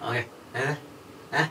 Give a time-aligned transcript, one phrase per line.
[0.00, 0.26] Okay.
[0.54, 0.74] Eh?
[1.32, 1.46] Eh?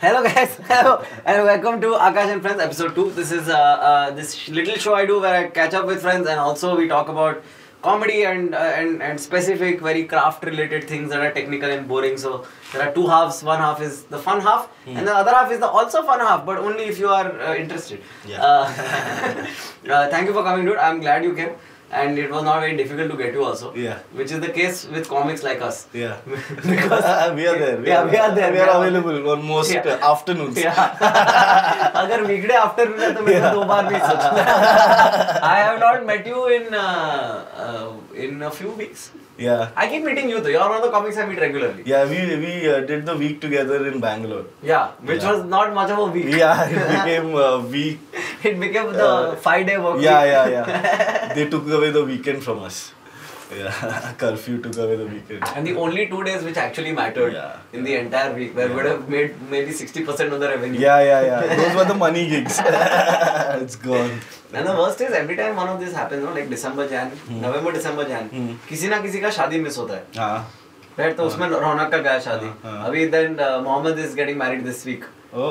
[0.00, 3.12] Hello guys, hello and welcome to Aakash and Friends episode 2.
[3.12, 6.26] This is uh, uh, this little show I do where I catch up with friends
[6.26, 7.44] and also we talk about
[7.82, 12.18] comedy and uh, and and specific very craft related things that are technical and boring.
[12.18, 13.44] So there are two halves.
[13.44, 16.44] One half is the fun half and the other half is the also fun half,
[16.44, 18.02] but only if you are uh, interested.
[18.26, 18.42] Yeah.
[18.42, 18.64] Uh,
[19.88, 20.78] uh, thank you for coming, dude.
[20.78, 21.54] I'm glad you came
[21.91, 23.73] And it was not very difficult to get you also.
[23.73, 23.99] Yeah.
[24.11, 25.77] Which is the case with comics like us.
[25.93, 26.17] Yeah.
[26.71, 27.05] Because
[27.37, 27.77] we are there.
[27.85, 28.51] Yeah, we are there.
[28.51, 29.87] We are available on most Yeah.
[29.93, 30.57] uh, afternoons.
[32.01, 34.29] अगर weekday afternoon है तो मैंने दो बार भी सोचा
[35.51, 36.65] I have not met you in
[38.25, 39.09] in a few weeks
[39.42, 39.70] Yeah.
[39.76, 40.52] I keep meeting you though.
[40.54, 41.82] You're one of the comics I meet regularly.
[41.92, 44.46] Yeah, we we uh, did the week together in Bangalore.
[44.62, 45.32] Yeah, which yeah.
[45.32, 46.32] was not much of a week.
[46.42, 48.00] Yeah, it became a week.
[48.50, 50.00] It became the uh, five day work.
[50.08, 51.34] Yeah, yeah, yeah.
[51.38, 52.92] they took away the weekend from us.
[53.58, 55.44] Yeah, curfew took away the weekend.
[55.56, 57.56] and the only two days which actually mattered Yeah.
[57.78, 61.00] in the entire week where we would have made maybe 60% of the revenue Yeah,
[61.10, 61.56] yeah, yeah.
[61.62, 62.60] Those were the money gigs.
[63.64, 64.14] it's gone.
[64.54, 67.40] And the worst is every time one of this happens, no, like December Jan, hmm.
[67.46, 68.50] November December Jan, Hmm.
[68.68, 70.36] किसी ना किसी का शादी miss होता है हाँ.
[70.98, 72.86] Right तो उसमें रौनक का गया शादी हाँ, हाँ.
[72.88, 75.04] अभी then Mohammed is getting married this week
[75.34, 75.50] Oh.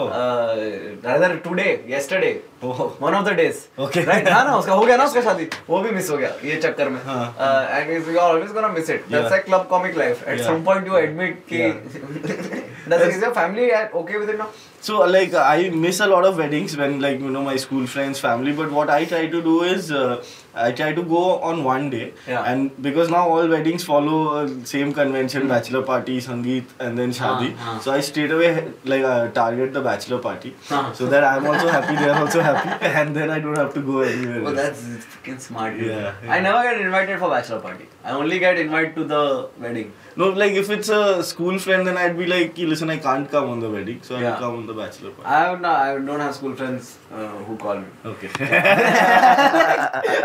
[2.64, 2.88] Oh.
[3.16, 4.06] Of the days Okay.
[4.08, 5.48] Right हाँ ना उसका हो गया ना उसका शादी?
[5.70, 7.00] वो भी मिस हो गया ये चक्कर में.
[7.06, 7.24] हाँ.
[7.70, 10.98] And you always gonna miss it that's like club comic life at some point you
[10.98, 12.59] admit कि
[12.92, 14.46] does is your family okay with it now?
[14.82, 18.20] So like I miss a lot of weddings when like you know my school friends,
[18.20, 18.52] family.
[18.52, 20.24] But what I try to do is uh,
[20.56, 22.42] I try to go on one day, Yeah.
[22.52, 27.52] and because now all weddings follow uh, same convention: bachelor party, sangeet, and then shadi.
[27.59, 27.80] Ah, ah.
[27.86, 28.50] So I straight away
[28.96, 30.92] like uh, target the bachelor party, Ah.
[31.02, 34.00] so that I'm also happy, they're also happy, and then I don't have to go
[34.02, 34.44] anywhere.
[34.48, 34.56] Else.
[34.64, 35.78] that's fucking smart.
[35.78, 35.92] dude.
[35.92, 37.86] Yeah, I never get invited for bachelor party.
[38.04, 39.24] I only get invited to the
[39.59, 39.94] wedding.
[40.17, 43.50] No, like if it's a school friend, then I'd be like, listen, I can't come
[43.50, 44.34] on the wedding, so yeah.
[44.34, 45.30] I'll come on the bachelor party.
[45.30, 47.85] I have not, I don't have school friends uh, who call me.
[48.06, 48.28] Okay.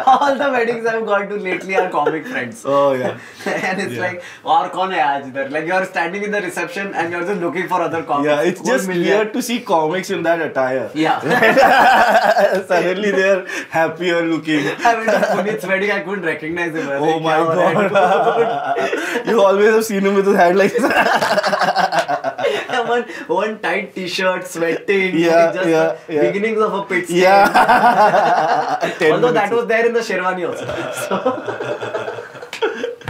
[0.06, 2.64] all the weddings I've gone to lately are comic friends.
[2.64, 3.20] Oh yeah.
[3.46, 4.00] and it's yeah.
[4.00, 5.52] like, or kon aaj?
[5.52, 8.26] Like you're standing in the reception and you're just looking for other comics.
[8.26, 9.04] Yeah, it's just million.
[9.04, 10.90] weird to see comics in that attire.
[10.94, 11.20] Yeah.
[12.66, 14.66] Suddenly they're happier looking.
[14.78, 16.88] I mean, Puneet's wedding, I couldn't recognize them.
[17.02, 18.86] Oh my god.
[19.26, 20.82] you always have seen him with his head like this.
[22.88, 25.18] one, one tight t-shirt, sweating.
[25.18, 26.20] Yeah, just yeah, yeah.
[26.20, 28.92] beginnings of a pit yeah.
[29.12, 30.66] Although that was there in the Sherwani also.
[31.06, 31.92] So,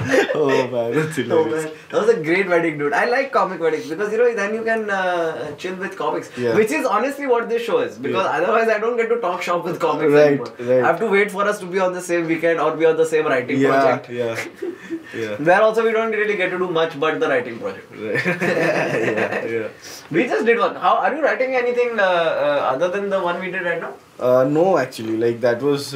[0.34, 2.92] Oh man, that's oh man, that was a great wedding, dude.
[2.92, 6.54] I like comic weddings because you know then you can uh, chill with comics, Yeah.
[6.54, 7.96] which is honestly what this show is.
[8.06, 8.36] Because Yeah.
[8.38, 10.52] otherwise, I don't get to talk shop with comics Right, anymore.
[10.58, 10.84] right.
[10.84, 12.96] I have to wait for us to be on the same weekend or be on
[13.02, 14.10] the same writing Yeah, project.
[14.10, 14.36] yeah,
[15.22, 15.36] yeah.
[15.50, 17.90] Where also we don't really get to do much but the writing project.
[17.90, 18.26] Right.
[18.26, 19.68] yeah, yeah.
[20.10, 20.74] We just did one.
[20.76, 23.94] How are you writing anything uh, uh, other than the one we did right now?
[24.18, 25.94] Uh, no, actually, like that was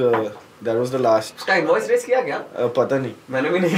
[0.65, 3.77] that was the last time voice race किया क्या uh, पता नहीं मैंने भी नहीं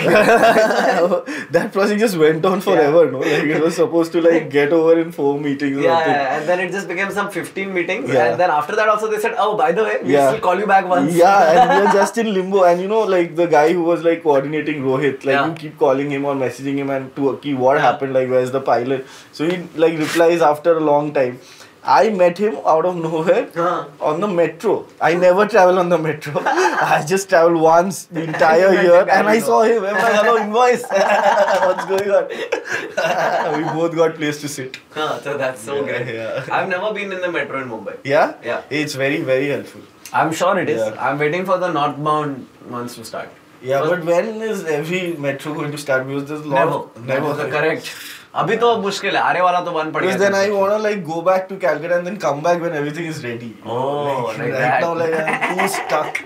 [1.53, 4.98] that process just went on forever no like it was supposed to like get over
[4.98, 8.76] in four meetings या and then it just became some 15 meetings and then after
[8.76, 10.28] that also they said oh by the way we yeah.
[10.28, 13.00] still call you back once yeah and we are just in limbo and you know
[13.14, 15.47] like the guy who was like coordinating Rohit like yeah.
[15.47, 17.82] you keep calling him or messaging him and to what yeah.
[17.88, 21.38] happened like where's the pilot so he like replies after a long time
[21.84, 23.87] I met him out of nowhere Huh.
[24.00, 24.87] on the metro.
[25.00, 26.41] I never travel on the metro.
[26.47, 29.84] I just travel once the entire year, and I saw him.
[29.84, 30.82] I'm like, hello, invoice.
[30.91, 33.56] What's going on?
[33.59, 34.78] we both got place to sit.
[34.93, 36.15] Huh, so that's so Yeah, great.
[36.15, 36.47] yeah.
[36.53, 37.97] I've never been in the metro in Mumbai.
[38.04, 38.62] Yeah, Yeah.
[38.70, 39.82] It's very very helpful.
[40.12, 40.81] I'm sure it is.
[40.81, 40.97] Yeah.
[41.10, 43.28] I'm waiting for the northbound ones to start.
[43.62, 46.06] Yeah, But- but when is every metro going to start?
[46.06, 47.20] Because there's a lot Never.
[47.20, 47.37] Never.
[47.37, 47.50] never.
[47.59, 47.91] Correct.
[48.34, 51.20] अभी तो मुश्किल है आरे वाला तो बन पड़ेगा then I want to like go
[51.22, 55.15] back to Calcutta and then come back when everything is ready oh right now like
[55.15, 56.22] I am too stuck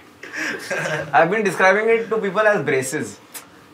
[1.14, 3.18] I have been describing it to people as braces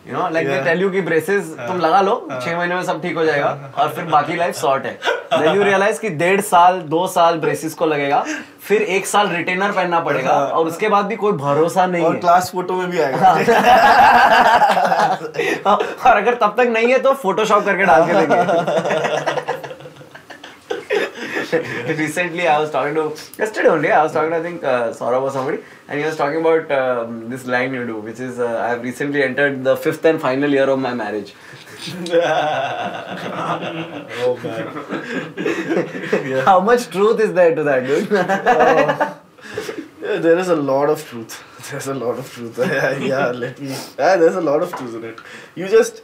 [0.07, 0.19] braces.
[0.19, 3.17] No like they tell you कि braces तुम लगा लो छह महीने में सब ठीक
[3.17, 4.99] हो जाएगा और फिर बाकी लाइफ शॉर्ट है।
[5.33, 8.25] देन यू रियलाइज़ कि डेढ़ साल दो साल ब्रेसेस को लगेगा
[8.63, 12.15] फिर एक साल रिटेनर पहनना पड़ेगा हाँ। और उसके बाद भी कोई भरोसा नहीं और
[12.15, 13.31] है। क्लास फ़ोटो में भी आएगा।
[15.67, 18.37] और अगर तब तक नहीं है तो फोटोशॉप करके डाल के देंगे।
[21.99, 23.05] recently I was talking to
[23.39, 25.59] yesterday only I was talking to I think uh, Saurabh or somebody
[25.89, 28.83] and he was talking about um, this line you do which is uh, I have
[28.83, 31.35] recently entered the fifth and final year of my marriage
[34.23, 34.67] oh man.
[36.45, 38.13] how much truth is there to that dude.
[38.13, 39.15] Uh,
[40.03, 41.43] There is a lot of truth.
[41.71, 42.59] There's a lot of truth.
[42.59, 43.69] yeah, yeah, let me.
[43.99, 45.19] Yeah, there's a lot of truth in it.
[45.55, 46.03] You just,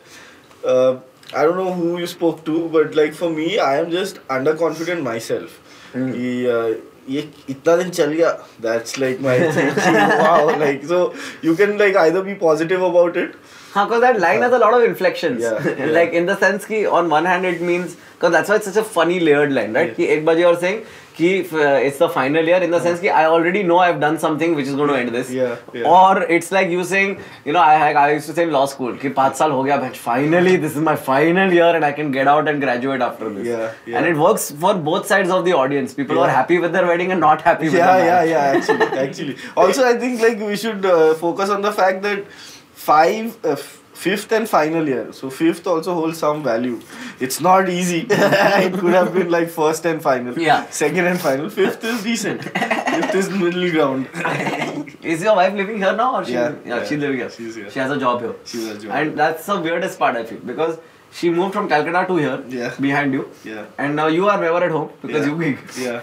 [0.64, 0.98] uh,
[1.35, 5.03] I don't know who you spoke to, but like for me, I am just underconfident
[5.03, 5.59] myself.
[5.93, 6.11] Hmm.
[6.13, 8.29] कि, uh, ये इतना दिन चल गया
[8.65, 10.99] that's like my thing wow like so
[11.47, 13.35] you can like either be positive about it
[13.73, 15.41] Huh, because that line has a lot of inflections.
[15.41, 15.85] Yeah, yeah.
[15.87, 18.75] like in the sense ki on one hand it means because that's why it's such
[18.77, 19.87] a funny layered line, right?
[19.87, 19.95] Yeah.
[19.95, 20.83] Ki ek baje you're saying
[21.17, 24.15] ki uh, it's the final year in the sense ki I already know I've done
[24.21, 25.29] something which is going to end this.
[25.39, 25.89] Yeah, yeah.
[25.95, 27.11] Or it's like you saying,
[27.45, 29.77] you know, I I used to say in law school ki पाँच साल हो गया
[29.83, 29.99] bench.
[30.07, 33.45] Finally, this is my final year and I can get out and graduate after this.
[33.51, 33.99] Yeah, yeah.
[33.99, 35.93] And it works for both sides of the audience.
[36.01, 36.39] People who are Yeah.
[36.39, 38.67] happy with their wedding and not happy with yeah their yeah marriage.
[38.71, 42.25] yeah actually actually also i think like we should uh, focus on the fact that
[42.87, 46.76] five uh, f- fifth and final year so fifth also holds some value
[47.26, 50.66] it's not easy it could have been like first and final Yeah.
[50.82, 54.08] second and final fifth is decent fifth is middle ground
[55.14, 56.32] Is your wife living here now or she?
[56.32, 56.84] Yeah, yeah, yeah.
[56.84, 57.30] she's living here.
[57.30, 57.70] She's here.
[57.70, 58.34] She has a job here.
[58.44, 58.90] She has a job.
[59.00, 60.78] And that's the weirdest part I feel because
[61.10, 62.44] she moved from Calcutta to here.
[62.48, 62.74] Yeah.
[62.78, 63.28] Behind you.
[63.44, 63.64] Yeah.
[63.78, 65.32] And now you are never at home because yeah.
[65.32, 65.58] you gig.
[65.78, 66.02] yeah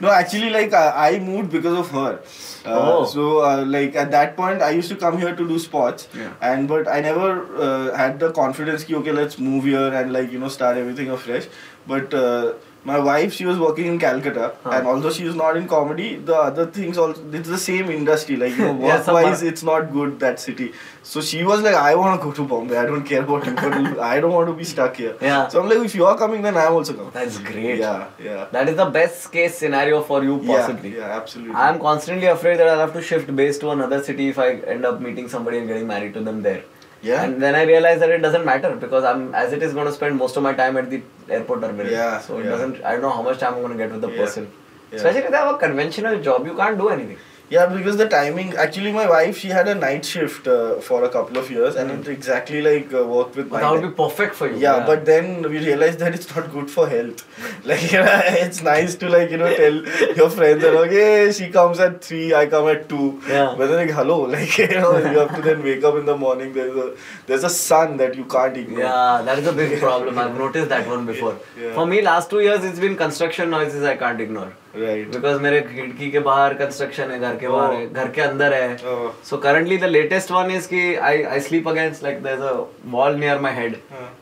[0.00, 2.20] no actually like I, I moved because of her
[2.66, 3.04] uh, Oh.
[3.04, 6.32] so uh, like at that point i used to come here to do sports Yeah.
[6.40, 10.30] and but i never uh, had the confidence ki, okay let's move here and like
[10.32, 11.46] you know start everything afresh
[11.86, 12.52] but uh,
[12.90, 14.70] my wife she was working in calcutta Huh.
[14.76, 18.36] and although she is not in comedy the other things also it's the same industry
[18.42, 20.66] like you know work wise it's not good that city
[21.12, 23.54] so she was like i want to go to bombay i don't care about you
[23.54, 25.48] but i don't want to be stuck here Yeah.
[25.48, 27.78] so i'm like if you are coming then i'm also coming That's great.
[27.78, 30.90] yeah yeah That is the best case scenario for you possibly.
[30.94, 34.02] yeah, yeah absolutely I am constantly afraid that I'll have to shift base to another
[34.08, 36.62] city if I end up meeting somebody and getting married to them there.
[37.08, 37.22] Yeah.
[37.24, 39.92] And then I realize that it doesn't matter because I'm as it is going to
[39.92, 41.92] spend most of my time at the airport terminal.
[41.92, 42.50] Yeah, So it yeah.
[42.52, 42.82] doesn't.
[42.82, 44.48] I don't know how much time I'm going to get with the Yeah, person.
[44.90, 44.96] yeah.
[44.98, 47.18] Especially if they have a conventional job, you can't do anything.
[47.50, 48.54] Yeah, because the timing.
[48.56, 51.90] Actually, my wife she had a night shift uh, for a couple of years, and
[51.90, 53.60] it exactly like uh, worked with But my.
[53.60, 54.56] that would be perfect for you.
[54.56, 57.26] yeah, but then we realized that it's not good for health.
[57.72, 59.76] Like you know, it's nice to like you know tell
[60.22, 63.20] your friends that okay she comes at three, I come at two.
[63.28, 63.54] Yeah.
[63.58, 66.16] But then like hello, like you know you have to then wake up in the
[66.16, 66.52] morning.
[66.54, 68.80] There's a there's a sun that you can't ignore.
[68.88, 70.18] Yeah, that is a big problem.
[70.18, 71.38] I've noticed that one before.
[71.60, 71.74] Yeah.
[71.74, 74.52] For me, last two years it's been construction noises I can't ignore.
[74.74, 78.76] Because मेरे खिड़की के बाहर construction है घर के बाहर है घर के अंदर है
[78.92, 79.10] Oh.
[79.28, 82.52] So currently the latest one is कि I I sleep against like there is a
[82.94, 83.76] wall near my head.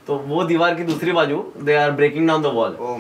[0.07, 2.97] तो वो दीवार की दूसरी बाजू they are breaking down the wall Oh.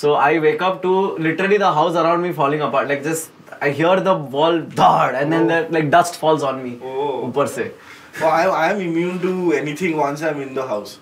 [0.00, 3.70] So I wake up to literally the house around me falling apart like just I
[3.80, 7.10] hear the wall धड़ and then like dust falls on me Oh.
[7.28, 7.72] ऊपर से
[8.18, 10.92] Well, I, I'm immune to anything once I'm in the house.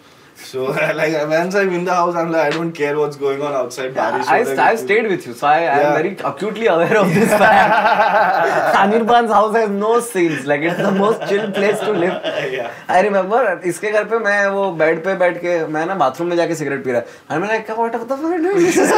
[0.44, 0.64] So,
[1.00, 3.94] like, once I'm in the house, I'm like, I don't care what's going on outside.
[3.94, 5.94] Barish I, ho raha hai, I've stayed with you, so I, I'm Yeah.
[5.98, 8.76] very acutely aware of this fact.
[8.82, 10.44] Anirban's house has no scenes.
[10.46, 12.28] Like it's the most chill place to live.
[12.56, 12.70] Yeah.
[12.88, 13.40] I remember
[13.72, 16.84] इसके घर पे मैं वो bed पे बैठ के मैं ना बाथरूम में जाके सिगरेट
[16.84, 18.60] पी रहा and मैं fuck are you doing?
[18.66, 18.92] This is-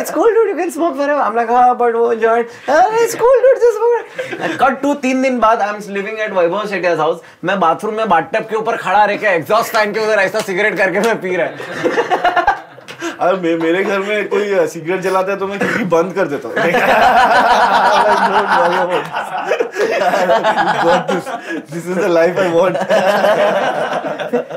[0.00, 2.06] it's cool dude you can smoke wherever I'm like हाँ but वो
[2.76, 6.36] "Ah, it's cool dude just smoke and cut to तीन दिन बाद I'm living at
[6.40, 10.00] Vaibhav Shetia's house मैं bathroom में bathtub के ऊपर खड़ा रह के एग्जॉस्ट फ़ैन के
[10.00, 11.54] उधर ऐसा सिगरेट करके मैं पी रहा है
[13.20, 16.48] अब मे, मेरे घर में कोई सिगरेट जलाता है तो मैं खिड़की बंद कर देता
[16.48, 16.54] हूँ
[21.70, 22.76] this is the life I want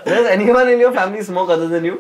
[0.08, 1.96] Does anyone in your family smoke other than you?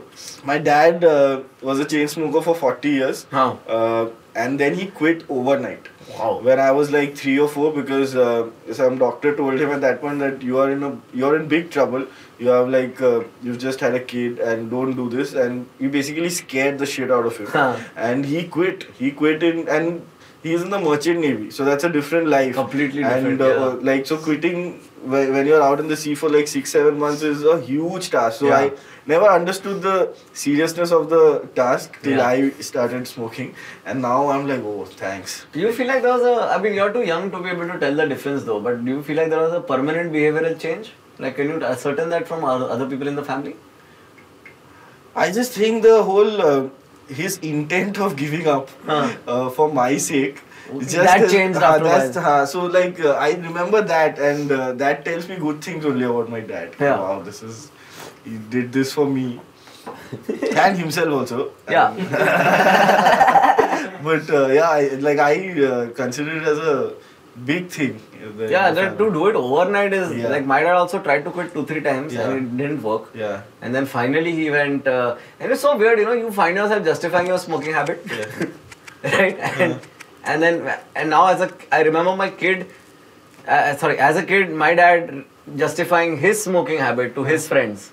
[0.49, 3.25] My dad uh, was a chain smoker for 40 years.
[3.31, 3.55] Huh.
[3.67, 5.89] Uh, and then he quit overnight.
[6.13, 6.39] Wow.
[6.41, 10.01] When I was like three or four, because uh, some doctor told him at that
[10.01, 12.07] point that you are in a you're in big trouble.
[12.39, 15.89] You have like uh, you've just had a kid and don't do this, and you
[15.89, 17.47] basically scared the shit out of him.
[17.47, 17.77] Huh.
[17.95, 18.83] And he quit.
[18.99, 20.05] He quit in and
[20.43, 22.53] he's in the merchant navy, so that's a different life.
[22.53, 23.91] Completely and, different, uh, yeah.
[23.91, 27.21] like so quitting when, when you're out in the sea for like six seven months
[27.21, 28.39] is a huge task.
[28.39, 28.57] So Yeah.
[28.57, 28.71] I
[29.05, 32.27] never understood the seriousness of the task till Yeah.
[32.27, 35.45] I started smoking, and now I'm like, oh, thanks.
[35.53, 36.55] Do you feel like there was a?
[36.55, 38.59] I mean, you're too young to be able to tell the difference, though.
[38.59, 40.93] But do you feel like there was a permanent behavioral change?
[41.19, 43.55] Like, can you ascertain that from other people in the family?
[45.15, 46.69] I just think the whole uh,
[47.09, 49.09] his intent of giving up Huh.
[49.27, 50.41] uh, for my sake.
[50.79, 52.41] Just That changed uh, after a that's, while.
[52.41, 56.03] uh, so like uh, I remember that and uh, that tells me good things only
[56.05, 56.75] about my dad.
[56.79, 56.99] Yeah.
[56.99, 57.71] Wow, this is
[58.25, 59.39] he did this for me
[60.65, 61.51] and himself also.
[61.69, 61.93] Yeah.
[64.03, 66.93] but uh, yeah, I, like I uh, consider it as a
[67.45, 67.99] big thing.
[68.37, 70.27] The- Yeah, in the that to do it overnight is Yeah.
[70.29, 72.29] like my dad also tried to quit two three times Yeah.
[72.29, 73.09] and it didn't work.
[73.13, 73.41] Yeah.
[73.61, 74.87] And then finally he went.
[74.87, 76.13] Uh, and it's so weird, you know.
[76.23, 79.13] You find yourself justifying your smoking habit, Yeah.
[79.17, 79.37] right?
[79.59, 79.79] And
[80.25, 80.61] and then
[80.95, 82.65] and now as a I remember my kid,
[83.47, 85.23] uh, sorry, as a kid, my dad
[85.55, 87.91] justifying his smoking habit to his friends.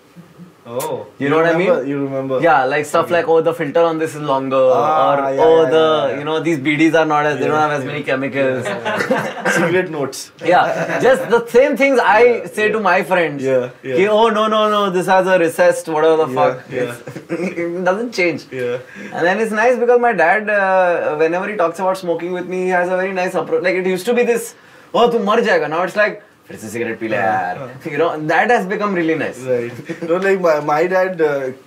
[0.67, 1.07] Oh.
[1.19, 1.87] You know what I mean?
[1.87, 2.41] You remember?
[2.41, 5.63] Yeah, like stuff like oh the filter on this is longer, Ah, or yeah, oh
[5.65, 8.03] yeah, the yeah, you know these BDs are not as they don't have as many
[8.03, 8.65] chemicals.
[9.57, 10.33] Cigarette notes.
[10.43, 13.43] yeah, just the same things I say to my friends.
[13.43, 13.97] Yeah, yeah.
[13.97, 16.65] Ki, oh no no no, this has a recessed whatever the fuck.
[16.71, 16.97] yeah.
[17.65, 18.47] It doesn't change.
[18.51, 18.79] Yeah.
[19.13, 22.63] And then it's nice because my dad, uh, whenever he talks about smoking with me,
[22.65, 23.63] he has a very nice approach.
[23.63, 24.55] Like it used to be this,
[24.95, 25.69] oh tu mar jayega.
[25.69, 27.59] Now it's like, फिर से cigarette पी लिया यार।
[27.93, 31.23] You know that has become really nice right no like my dad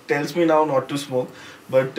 [0.08, 1.28] tells me now not to smoke
[1.70, 1.98] but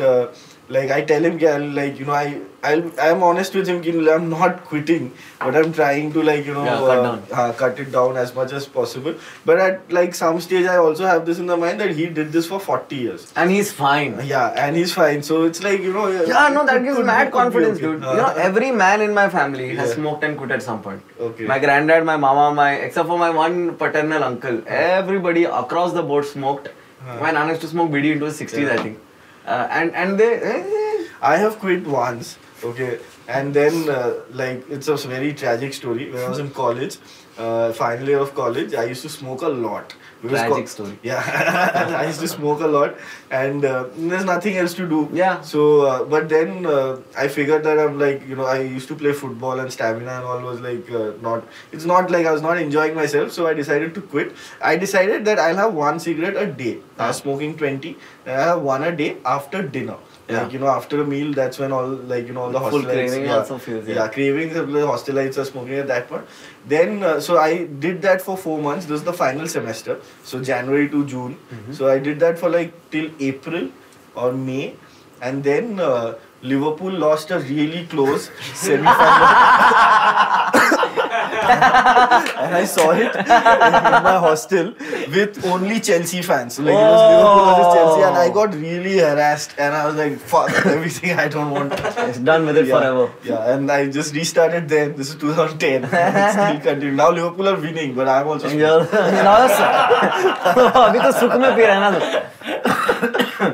[0.72, 1.38] like I tell him
[1.76, 3.82] like you know I I'll, I'm honest with him.
[3.82, 7.54] ki, I'm not quitting, but I'm trying to like you know Yeah, cut uh, uh,
[7.54, 9.16] cut it down as much as possible.
[9.46, 12.32] But at like some stage, I also have this in the mind that he did
[12.34, 13.32] this for 40 years.
[13.36, 14.20] And he's fine.
[14.26, 15.24] Yeah, and he's fine.
[15.24, 16.08] So it's like you know.
[16.10, 18.04] Yeah, no, that gives could- mad could confidence, dude.
[18.04, 19.96] Uh, You know, every man in my family has Yeah.
[20.02, 21.02] smoked and quit at some point.
[21.30, 21.46] Okay.
[21.54, 26.26] My granddad, my mama, my except for my one paternal uncle, everybody across the board
[26.26, 26.70] smoked.
[27.22, 28.74] My nana used to smoke BD into his 60s, Yeah.
[28.74, 29.00] I think.
[29.48, 30.32] Uh, and and they.
[30.54, 32.28] eh, I have quit once,
[32.64, 36.12] okay, and then uh, like it's a very tragic story.
[36.12, 36.98] When I was in college,
[37.38, 39.96] uh, final year of college, I used to smoke a lot.
[40.22, 41.00] Because Tragic story.
[41.02, 42.98] Yeah, I used to smoke a lot,
[43.32, 45.10] and uh, there's nothing else to do.
[45.14, 45.40] Yeah.
[45.40, 48.96] So, uh, but then uh, I figured that I'm like, you know, I used to
[48.96, 51.46] play football and stamina and all was like uh, not.
[51.72, 53.32] It's not like I was not enjoying myself.
[53.32, 54.36] So I decided to quit.
[54.62, 56.80] I decided that I'll have one cigarette a day.
[56.98, 57.98] I was smoking twenty.
[58.26, 59.98] I have one a day after dinner.
[60.30, 60.44] Yeah.
[60.44, 62.82] Like you know, after a meal, that's when all like you know all the Full
[62.82, 62.94] hostelites.
[62.94, 63.96] craving yeah, also feels, yeah.
[63.96, 64.54] yeah, cravings.
[64.54, 66.26] The hostelites are smoking at that point.
[66.68, 68.86] Then, uh, so I did that for four months.
[68.86, 70.00] This is the final semester.
[70.24, 71.36] So January to June.
[71.36, 71.74] Mm-hmm.
[71.74, 73.70] So I did that for like till April
[74.16, 74.76] or May,
[75.22, 78.96] and then uh, Liverpool lost a really close semi-final.
[81.49, 84.75] and I saw it in my hostel
[85.17, 86.55] with only Chelsea fans.
[86.55, 89.55] So, like it was Liverpool versus Chelsea, and I got really harassed.
[89.59, 91.19] And I was like, "Fuck everything!
[91.19, 91.73] I don't want."
[92.09, 93.07] It's done with it yeah, forever.
[93.25, 94.97] Yeah, and I just restarted then.
[94.97, 95.85] This is 2010.
[95.85, 96.97] and it's still continuing.
[96.97, 98.49] Now Liverpool are winning, but I'm also.
[98.49, 99.49] And you're, you know,
[100.85, 103.51] अभी तो सुख में P रहा है ना तू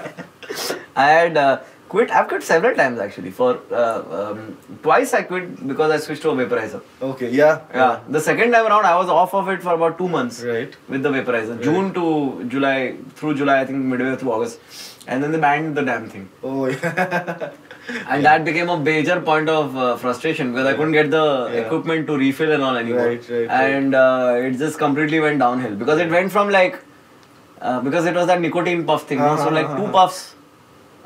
[0.95, 1.57] I had uh,
[1.88, 2.10] quit.
[2.10, 3.30] I've quit several times actually.
[3.30, 6.82] For uh, um, twice I quit because I switched to a vaporizer.
[7.02, 7.30] Okay.
[7.30, 7.60] Yeah.
[7.74, 10.76] Yeah, the second time around I was off of it for about two months Right.
[10.88, 11.62] with the vaporizer.
[11.62, 14.60] June to July, through July, I think midway through August,
[15.06, 16.28] and then they banned the damn thing.
[16.42, 17.50] Oh yeah.
[18.06, 21.60] And that became a major point of uh, frustration because I couldn't get the Yeah.
[21.60, 23.06] equipment to refill and all anymore.
[23.06, 23.70] Right, right, right.
[23.76, 26.78] And uh, it just completely went downhill because it went from like,
[27.62, 29.92] uh, because it was that nicotine puff thing, you know, so like two Uh-huh.
[29.92, 30.34] puffs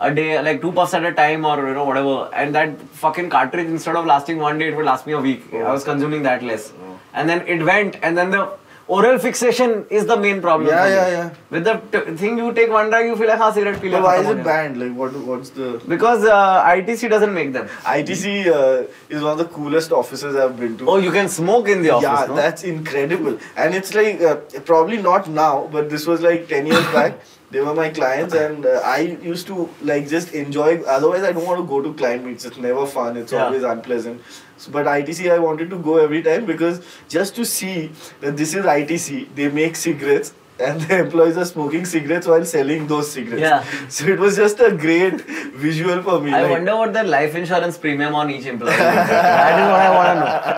[0.03, 3.31] a day, like two puffs at a time or you know whatever, and that fucking
[3.31, 5.45] cartridge instead of lasting one day, it would last me a week.
[5.53, 5.61] Oh.
[5.61, 6.99] I was consuming that less, oh.
[7.15, 8.51] and then it went, and then the
[8.89, 10.69] oral fixation is the main problem.
[10.69, 11.35] Yeah, yeah, yeah.
[11.51, 13.99] With the thing you take one drag, you feel like, ha, cigarette pila.
[13.99, 14.81] But why is it banned?
[14.81, 15.83] Like, what, what's the?
[15.89, 17.69] Because uh, ITC doesn't make them.
[17.85, 20.89] ITC uh, is one of the coolest offices I've been to.
[20.89, 22.21] Oh, you can smoke in the office.
[22.21, 22.37] Yeah, no?
[22.37, 23.39] that's incredible.
[23.57, 27.15] And it's like uh, probably not now, but this was like ten years back.
[27.53, 28.99] They were my clients, and uh, I
[29.31, 30.71] used to like just enjoy.
[30.97, 32.45] Otherwise, I don't want to go to client meets.
[32.51, 33.17] It's never fun.
[33.23, 33.45] It's Yeah.
[33.47, 34.23] always unpleasant.
[34.57, 36.81] So, but ITC, I wanted to go every time because
[37.17, 37.91] just to see
[38.23, 39.29] that this is ITC.
[39.41, 43.41] They make cigarettes and the employees are smoking cigarettes while selling those cigarettes.
[43.41, 43.89] Yeah.
[43.89, 45.21] So it was just a great
[45.55, 46.33] visual for me.
[46.33, 48.79] I like, wonder what the life insurance premium on each employee is.
[48.79, 50.33] that is what I want to know.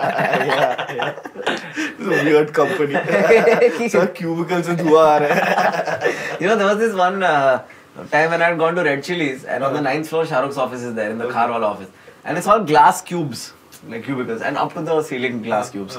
[0.55, 1.19] yeah, yeah.
[1.77, 3.89] It's a weird company.
[3.89, 6.37] so cubicles and hai.
[6.39, 7.63] You know, there was this one uh,
[8.11, 9.93] time when I had gone to Red Chillies and on the uh-huh.
[9.93, 11.35] ninth floor, Shahrukh's office is there in the okay.
[11.35, 11.89] Kharwal office.
[12.23, 13.53] And it's all glass cubes,
[13.87, 15.71] like cubicles, and up to the ceiling glass uh-huh.
[15.71, 15.97] cubes.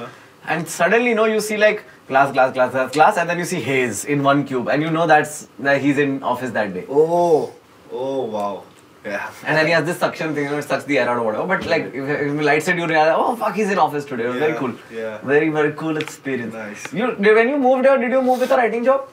[0.49, 3.44] And suddenly, you know, you see like glass, glass, glass, glass, glass, and then you
[3.44, 6.84] see haze in one cube, and you know that's that he's in office that day.
[6.88, 7.52] Oh,
[7.92, 8.62] oh wow.
[9.04, 9.30] Yeah.
[9.46, 11.22] And then he has this suction thing, you know, it sucks the air out or
[11.22, 11.46] whatever.
[11.46, 14.26] But like, if, if you lights it, you realize, oh fuck, he's in office today.
[14.26, 14.72] Was very cool.
[14.92, 15.18] yeah.
[15.18, 16.52] Very, very cool experience.
[16.54, 16.92] Nice.
[16.92, 19.08] You did- when you moved here, did you move with a writing job?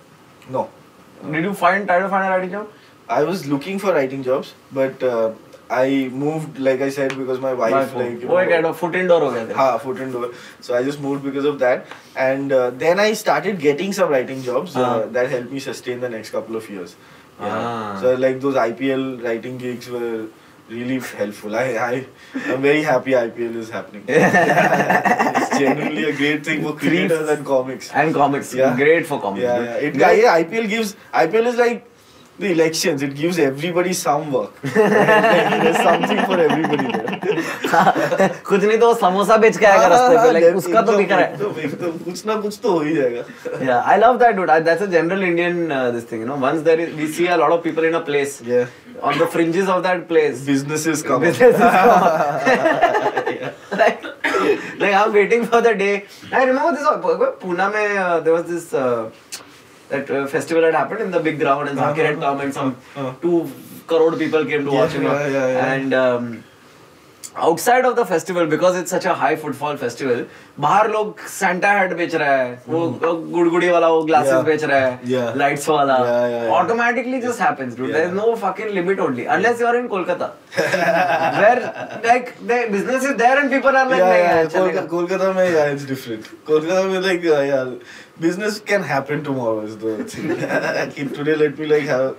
[0.50, 0.70] No.
[1.32, 2.70] Did you find try to find a writing job?
[3.08, 5.34] I was looking for writing jobs, but uh,
[5.82, 9.32] I moved like I said because my wife like you oh, know, foot indoor ho
[9.34, 10.32] gaya ha, foot indoor.
[10.62, 14.44] So I just moved because of that, and uh, then I started getting some writing
[14.44, 16.96] jobs uh, that helped me sustain the next couple of years.
[17.40, 18.00] Yeah.
[18.02, 20.28] So like those IPL writing gigs were
[20.70, 21.56] really helpful.
[21.56, 24.04] i'm very happy IPL is happening.
[24.08, 27.92] it's genuinely a great thing for creators and comics.
[27.92, 28.76] And comics, yeah.
[28.76, 29.44] great for comics.
[29.44, 30.44] It, yeah, yeah.
[30.44, 31.90] IPL gives IPL is like
[32.44, 33.02] the elections.
[33.08, 34.62] It gives everybody some work.
[34.62, 38.30] There's something for everybody there.
[38.48, 41.34] कुछ नहीं तो समोसा बेच के आएगा रास्ते पे like उसका तो बिक रहा है
[41.34, 43.24] एकदम- एकदम कुछ ना कुछ तो हो ही जाएगा.
[43.68, 46.38] yeah i love that dude I, that's a general indian uh, this thing you know
[46.46, 48.68] once there is we see a lot of people in a place Yeah.
[49.10, 51.22] on the fringes of that place Businesses come.
[51.22, 52.04] businesses come.
[53.82, 54.04] like,
[54.84, 55.94] like i'm waiting for the day
[56.32, 56.98] i remember this uh,
[57.46, 59.10] pune mein, uh, there was this uh,
[59.90, 62.76] that uh, festival had happened in the big ground and Zakir had come and some
[62.96, 63.14] Uh-huh.
[63.22, 63.52] two
[63.88, 65.74] crore people came to Yeah, watch him yeah, yeah.
[65.74, 66.44] and um,
[67.38, 70.26] outside of the festival because it's such a high footfall festival
[70.60, 73.32] बाहर लोग Santa head बेच रहा है वो mm-hmm.
[73.34, 75.96] गुड़गुड़ी वाला वो glasses बेच रहा है लाइट्स वाला।
[76.58, 80.26] Automatically just happens there is no fucking limit only unless you are in Kolkata
[81.40, 81.64] where
[82.06, 86.84] like the business is there and people are like Kolkata में यार इट्स डिफरेंट कोलकाता
[86.84, 87.78] में लाइक यार
[88.20, 90.28] business can happen tomorrow is the thing.
[91.14, 92.16] today let me like have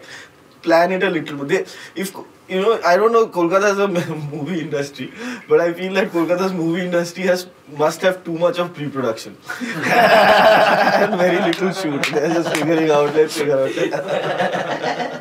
[0.64, 1.49] plan it a little bit.
[1.94, 2.04] They,
[2.48, 3.88] you know, I don't know Kolkata is a
[4.36, 5.12] movie industry,
[5.48, 7.46] but I feel like Kolkata's movie industry has
[7.76, 12.02] must have too much of pre-production and very little shoot.
[12.12, 13.14] They're just figuring out.
[13.14, 15.10] Let's figure out.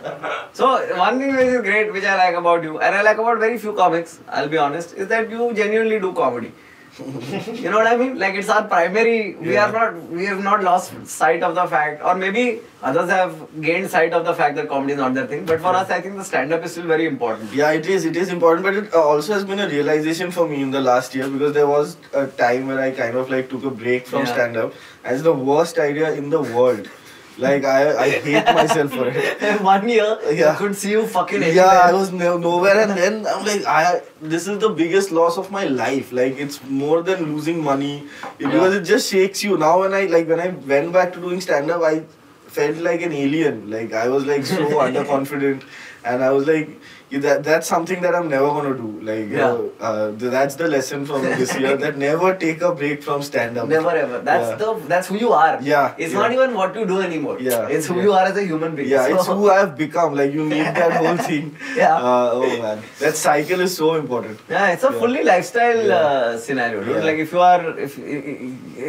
[0.56, 3.40] So one thing which is great, which I like about you, and I like about
[3.40, 6.52] very few comics, I'll be honest, is that you genuinely do comedy.
[7.00, 8.20] You know what I mean?
[8.20, 9.34] Like it's our primary.
[9.36, 9.66] We Yeah.
[9.68, 10.10] are not.
[10.10, 14.26] We have not lost sight of the fact, or maybe others have gained sight of
[14.26, 15.44] the fact that comedy is not their thing.
[15.46, 17.52] But for us, I think the stand-up is still very important.
[17.62, 18.06] Yeah, it is.
[18.06, 20.82] It is important, but it uh, also has been a realization for me in the
[20.82, 24.06] last year because there was a time where I kind of like took a break
[24.08, 24.34] from Yeah.
[24.34, 24.74] stand up.
[25.04, 26.90] As the worst idea in the world.
[27.38, 29.62] Like I, I hate myself for it.
[29.68, 30.52] one year, Yeah.
[30.52, 34.02] I could see you fucking Yeah, I was no, nowhere, and then I'm like, I
[34.22, 36.12] this is the biggest loss of my life.
[36.12, 37.96] Like it's more than losing money
[38.38, 39.58] it- because it just shakes you.
[39.58, 42.04] Now when I like when I went back to doing stand up, I
[42.48, 43.70] felt like an alien.
[43.72, 45.64] Like I was like so underconfident,
[46.06, 46.80] and I was like.
[47.14, 48.90] "Yeah, That, that's something that I'm never gonna do.
[49.10, 49.42] Like, Yeah.
[49.42, 51.74] know, uh, that's the lesson from this year.
[51.84, 53.68] That never take a break from stand up.
[53.74, 54.20] Never ever.
[54.30, 54.62] That's Yeah.
[54.64, 55.52] the that's who you are.
[55.72, 56.24] Yeah, It's yeah.
[56.24, 57.36] not even what you do anymore.
[57.50, 58.90] Yeah, It's who you are as a human being.
[58.96, 60.16] Yeah, it's who I've become.
[60.22, 61.52] Like you need that whole thing.
[61.82, 61.96] Yeah.
[61.98, 64.40] Uh, oh man, that cycle is so important.
[64.56, 67.04] Yeah, it's a fully lifestyle uh, scenario, dude.
[67.12, 68.00] Like if you are, if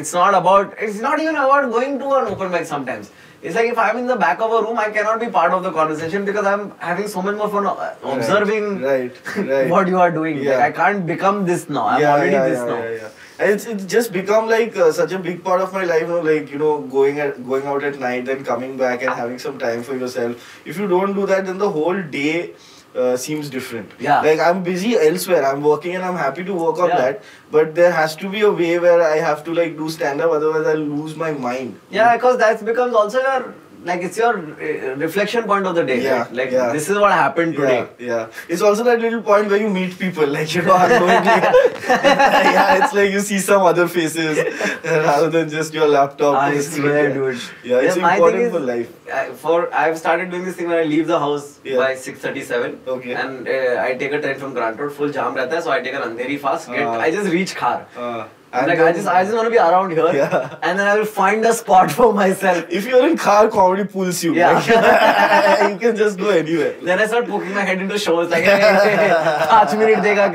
[0.00, 3.10] it's not about, it's not even about going to an open mic sometimes.
[3.44, 5.62] It's like if I'm in the back of a room, I cannot be part of
[5.62, 9.68] the conversation because I'm having so much more fun uh, observing Right, right.
[9.68, 10.38] what you are doing.
[10.42, 10.56] Yeah.
[10.58, 11.86] Like I can't become this now.
[11.88, 12.78] I'm yeah, already yeah, this now.
[12.78, 13.10] Yeah, yeah.
[13.38, 16.02] And it's it's just become like uh, such a big part of my life.
[16.02, 19.10] You know, like you know, going at going out at night and coming back and
[19.22, 20.48] having some time for yourself.
[20.64, 22.54] If you don't do that, then the whole day.
[22.94, 23.90] Uh, seems different.
[23.98, 24.20] Yeah.
[24.20, 25.44] Like I'm busy elsewhere.
[25.44, 26.96] I'm working and I'm happy to work on Yeah.
[26.98, 27.22] that.
[27.50, 30.30] But there has to be a way where I have to like do stand up.
[30.30, 31.80] Otherwise, I'll lose my mind.
[31.90, 33.52] Yeah, because that becomes also your,
[33.84, 36.32] like it's your uh, reflection point of the day yeah, right?
[36.32, 36.72] like yeah.
[36.72, 37.86] this is what happened today.
[37.98, 42.84] yeah, yeah, it's also that little point where you meet people like you know yeah
[42.84, 44.38] it's like you see some other faces
[44.84, 47.40] rather than just your laptop I swear dude.
[47.62, 49.08] Yeah it's yeah, important is, for life.
[49.12, 53.14] I, for I've started doing this thing when I leave the house by 6.37 okay.
[53.14, 55.94] And uh, I take a train from Grant Road full jam rehta so I take
[55.94, 59.22] an Andheri fast get uh, I just reach Khar uh, and like I just I
[59.24, 60.58] just want to be around here, yeah.
[60.62, 62.64] and then I will find a spot for myself.
[62.78, 64.34] If you're in Khar, comedy pulls you.
[64.34, 64.52] Yeah.
[64.52, 66.74] Like, you can just go anywhere.
[66.82, 69.10] Then I start poking my head into shows like, hey, hey, hey,
[69.54, 70.26] पाँच minute देगा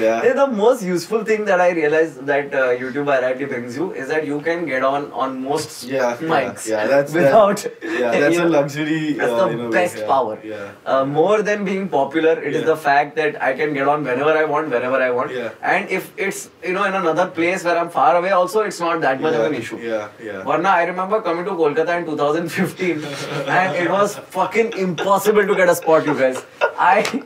[0.00, 0.32] yeah.
[0.40, 4.26] the most useful thing that I realized that uh, YouTube variety brings you is that
[4.30, 7.56] you can get on on most Yeah, mics yeah, yeah, that's- without.
[7.64, 10.38] that- yeah, that's a luxury, That's uh, the way, best yeah, power.
[10.52, 10.70] yeah.
[10.94, 14.36] Uh, more than being popular, it is the fact that I can get on whenever
[14.42, 15.34] I want, whenever I want.
[15.40, 15.50] Yeah.
[15.74, 19.00] And if it's you know in another place where I'm far away, also it's not
[19.08, 19.78] that much of an issue.
[19.90, 20.42] Yeah, yeah.
[20.50, 23.04] Varna, I remember coming to Kolkata in 2015
[23.58, 26.42] and it was fucking impossible to get a spot, you guys.
[26.78, 27.22] I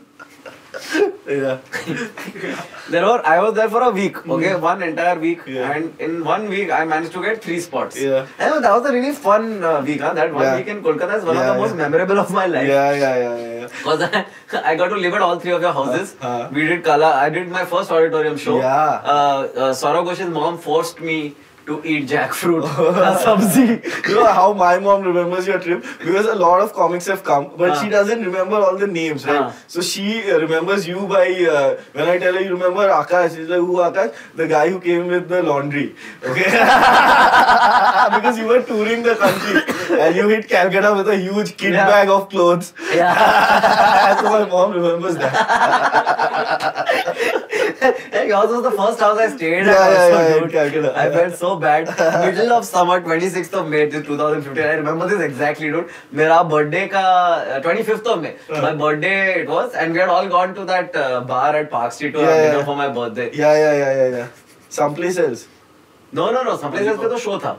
[1.27, 1.59] Yeah.
[2.91, 5.71] there were I was there for a week, okay, one entire week, Yeah.
[5.73, 7.99] and in one week I managed to get three spots.
[7.99, 8.27] Yeah.
[8.39, 10.01] And that was a really fun uh, week.
[10.01, 10.13] Huh?
[10.15, 10.57] That one Yeah.
[10.57, 12.69] week in Kolkata is one of Yeah, the most memorable of my life.
[12.69, 13.67] Yeah, yeah, yeah, yeah.
[13.69, 14.27] Because I,
[14.73, 16.15] I got to live at all three of your houses.
[16.21, 16.51] Uh-huh.
[16.53, 17.15] We did Kala.
[17.15, 18.59] I did my first auditorium show.
[18.59, 19.01] Yeah.
[19.15, 21.35] Uh, uh, Ghosh's mom forced me
[21.67, 22.65] to eat jackfruit,
[23.11, 23.67] a sabzi.
[24.09, 27.51] you know how my mom remembers your trip because a lot of comics have come,
[27.57, 27.83] but Ah.
[27.83, 29.41] she doesn't remember all the names, right?
[29.45, 29.53] Ah.
[29.67, 33.49] So she uh, remembers you by uh, when I tell her you remember Aakash, she's
[33.49, 34.13] like, "Who Aakash?
[34.43, 35.87] The guy who came with the laundry."
[36.33, 36.51] Okay,
[38.17, 39.63] because you were touring the country
[40.01, 41.87] and you hit Calcutta with a huge kit Yeah.
[41.95, 42.73] bag of clothes.
[42.95, 44.21] Yeah.
[44.21, 45.35] so my mom remembers that.
[48.29, 50.13] yours was the first house I stayed Yeah, at.
[50.13, 51.89] yeah, yeah, in I felt so bad.
[52.25, 54.63] Middle of summer, 26th of May, 2015.
[54.65, 55.89] I remember this exactly, dude.
[56.15, 57.05] मेरा birthday का
[57.57, 58.35] uh, 25th of May.
[58.51, 58.61] Uh.
[58.63, 61.93] My birthday it was, and we had all gone to that uh, bar at Park
[61.93, 62.51] Street to Yeah, have yeah.
[62.53, 63.31] dinner for my birthday.
[63.33, 64.29] Yeah, yeah, yeah, yeah, yeah.
[64.69, 65.47] Someplace else.
[66.13, 66.57] No, no, no.
[66.57, 67.57] Someplace else पे तो show था.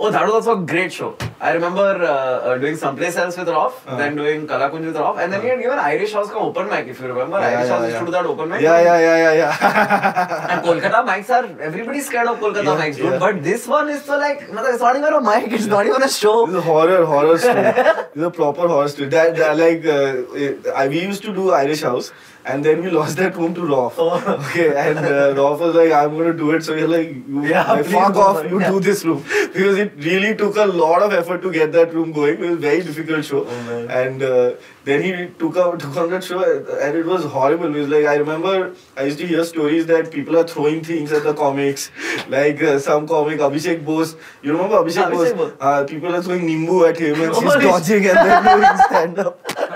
[0.00, 1.16] Oh, that was also a great show.
[1.40, 2.06] I remember uh,
[2.50, 3.96] uh, doing someplace else with Rolf, Uh.
[3.96, 6.86] then doing Kalakunj with Rolf, and then he had given Irish House ka open mic,
[6.92, 7.40] if you remember.
[7.40, 8.00] Yeah, Irish yeah, House used yeah.
[8.00, 8.60] to do that open mic.
[8.60, 10.50] Yeah, yeah, yeah, yeah, yeah.
[10.52, 13.12] And Kolkata mics are everybody's scared of Kolkata Yeah, mics, dude.
[13.12, 13.18] yeah.
[13.26, 16.08] But this one is so like, it's not even a mic, it's not even a
[16.08, 16.46] show.
[16.46, 17.62] This is a horror, horror story.
[17.62, 19.08] this is a proper horror story.
[19.08, 22.12] That, that like, uh, I, we used to do Irish House,
[22.44, 23.94] and then we lost that room to Rolf.
[23.98, 24.14] Oh.
[24.48, 26.62] Okay, and uh, Rolf was like, I'm gonna do it.
[26.64, 28.70] So you're like, you, Yeah, like, fuck off, you Yeah.
[28.70, 29.22] do this room.
[29.52, 32.34] Because it really took a lot of effort to get that room going.
[32.34, 33.46] It was a very difficult show.
[33.46, 37.74] Oh, and uh, then he took out took on that show, and it was horrible.
[37.74, 41.12] It was like, I remember, I used to hear stories that people are throwing things
[41.12, 41.90] at the comics.
[42.28, 44.14] Like uh, some comic, Abhishek Bose.
[44.42, 45.32] You remember Abhishek, Abhishek Bose?
[45.32, 45.52] Bose.
[45.58, 49.18] Uh, people are throwing Nimbu at him and he's Holy dodging and then doing stand
[49.18, 49.40] up.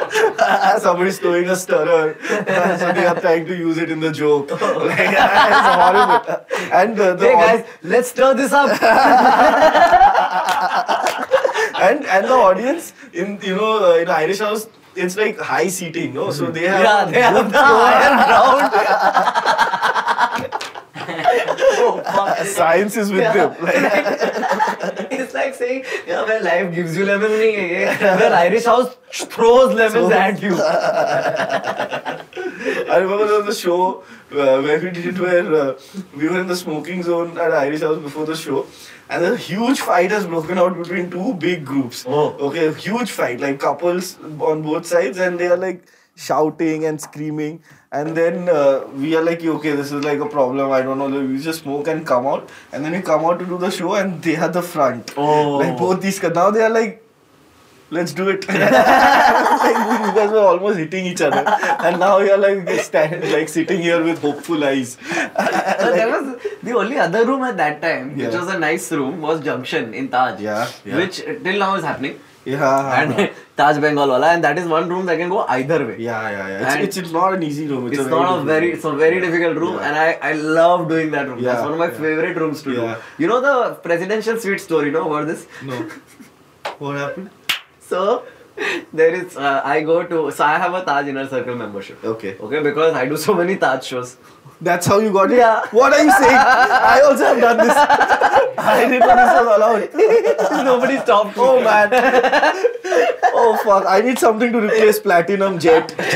[0.81, 2.17] Somebody's throwing a stirrer.
[2.79, 4.51] so they are trying to use it in the joke.
[4.51, 6.47] Like, it's horrible.
[6.73, 8.71] And uh, the Hey guys, let's stir this up.
[11.83, 16.15] and and the audience in you know uh, in Irish house it's like high seating,
[16.15, 16.31] no?
[16.31, 18.73] So they have yeah, they have the iron ground.
[21.35, 22.47] oh, fuck.
[22.47, 23.33] science is with Yeah.
[23.33, 23.65] them.
[23.65, 23.77] Like,
[25.19, 28.17] it's like saying, yeah, when life gives you lemon, nahi hai ye.
[28.23, 30.55] when Irish house throws lemons So- at you.
[32.95, 35.79] I remember there was a show uh, where we did it where uh,
[36.17, 38.67] we were in the smoking zone at Irish House before the show,
[39.09, 42.05] and a huge fight has broken out between two big groups.
[42.07, 42.31] Oh.
[42.49, 45.83] Okay, a huge fight, like couples on both sides, and they are like
[46.15, 47.63] shouting and screaming.
[47.91, 50.71] And then uh, we are like, okay, this is like a problem.
[50.71, 51.09] I don't know.
[51.09, 53.95] We just smoke and come out, and then we come out to do the show,
[53.95, 55.13] and they are the front.
[55.17, 55.59] Oh.
[55.59, 56.35] Like both these guys.
[56.35, 57.03] Now they are like,
[57.91, 58.49] let's do it.
[58.49, 63.83] like you guys were almost hitting each other, and now you're like stand, like sitting
[63.83, 64.97] here with hopeful eyes.
[65.83, 68.27] So there was the only other room at that time, yeah.
[68.27, 70.41] which was a nice room, was Junction in Taj.
[70.41, 70.97] Yeah, yeah.
[70.97, 72.21] Which till now is happening.
[72.45, 75.97] Yeah, And Taj Bengal wala, and that is one room that can go either way.
[75.99, 76.63] yeah, yeah, yeah.
[76.79, 77.87] It's, it's, it's not an easy room.
[77.87, 78.75] It's, It's, a not a very, room.
[78.77, 79.87] it's a very difficult room, Yeah.
[79.89, 81.41] and I, I love doing that room.
[81.43, 81.93] That's one of my yeah.
[82.07, 82.95] favorite rooms to Yeah.
[82.97, 83.23] do.
[83.23, 85.47] You know the presidential suite story, you know about this?
[85.63, 85.89] No.
[86.79, 87.31] what happened?
[87.93, 88.25] So
[88.93, 92.03] there is, uh, I go to, so I have a Taj Inner Circle membership.
[92.03, 92.37] Okay.
[92.39, 94.17] Okay, because I do so many Taj shows.
[94.63, 95.39] That's how you got it?
[95.39, 95.63] Yeah.
[95.73, 96.37] What are you saying?
[96.39, 97.77] I also have done this.
[97.77, 100.65] I didn't know this was allowed.
[100.65, 101.37] Nobody stopped.
[101.37, 101.43] me.
[101.43, 101.89] Oh man.
[103.35, 103.85] oh fuck.
[103.89, 105.93] I need something to replace Platinum Jet.
[105.99, 106.07] man.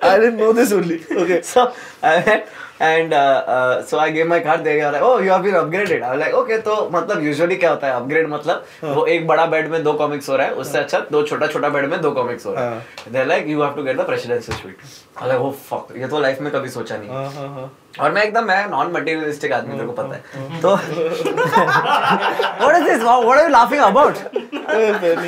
[0.00, 1.04] I didn't know this only.
[1.10, 1.42] Okay.
[1.42, 2.46] So I went
[2.82, 3.12] and
[3.88, 6.74] so I gave my card देगा ओ you have been upgraded I like okay तो
[6.92, 7.92] मतलब usually क्या होता है?
[7.92, 10.78] Upgrade मतलब हाँ। वो एक बड़ा बेड में दो कॉमिक्स हो रहा है हाँ। उससे
[10.78, 12.80] अच्छा दो छोटा छोटा बेड में दो कॉमिक्स हो रहा
[13.14, 16.40] है। Like you have to get the presidency suite like oh fuck ये तो लाइफ
[16.40, 20.22] में कभी सोचा नहीं और मैं एकदम मैं नॉन मटेरियलिस्टिक आदमी तेरे को पता है।
[20.34, 20.74] Hmm, hmm. तो
[22.60, 24.14] what is this what are you laughing about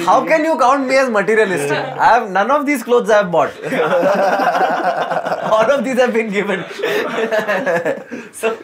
[0.06, 3.30] how can you count me as materialistic I have none of these clothes I have
[3.30, 3.50] bought
[5.52, 6.64] all of these have been given
[8.40, 8.54] so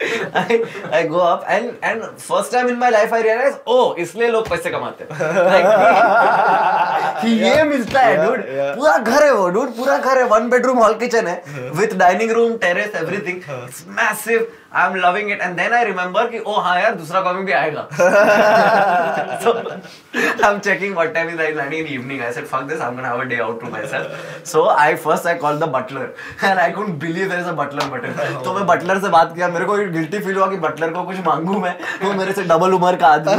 [0.00, 4.28] I, I go up and and first time in my life I realize oh इसलिए
[4.28, 5.10] लोग पैसे कमाते हैं
[5.48, 5.66] like,
[7.24, 10.94] ये मिलता है dude पूरा घर है वो dude पूरा घर है वन बेडरूम हॉल
[11.04, 11.42] किचन है
[11.80, 13.84] with dining room terrace everything it's
[14.72, 17.52] massive I'm loving it and then I remember कि oh हाँ यार दूसरा कॉमिक भी
[17.52, 17.88] आएगा
[19.42, 19.52] so
[20.44, 22.94] I'm checking what time is I landing in the evening I said fuck this I'm
[22.94, 24.12] gonna have a day out to myself
[24.44, 27.88] so I first I called the butler and I couldn't believe there is a butler
[27.90, 31.02] button तो मैं Buttler से बात किया मेरे को guilty feel हुआ कि Buttler को
[31.04, 33.34] कुछ मांगू मैं वो मेरे से डबल उम्र का आदमी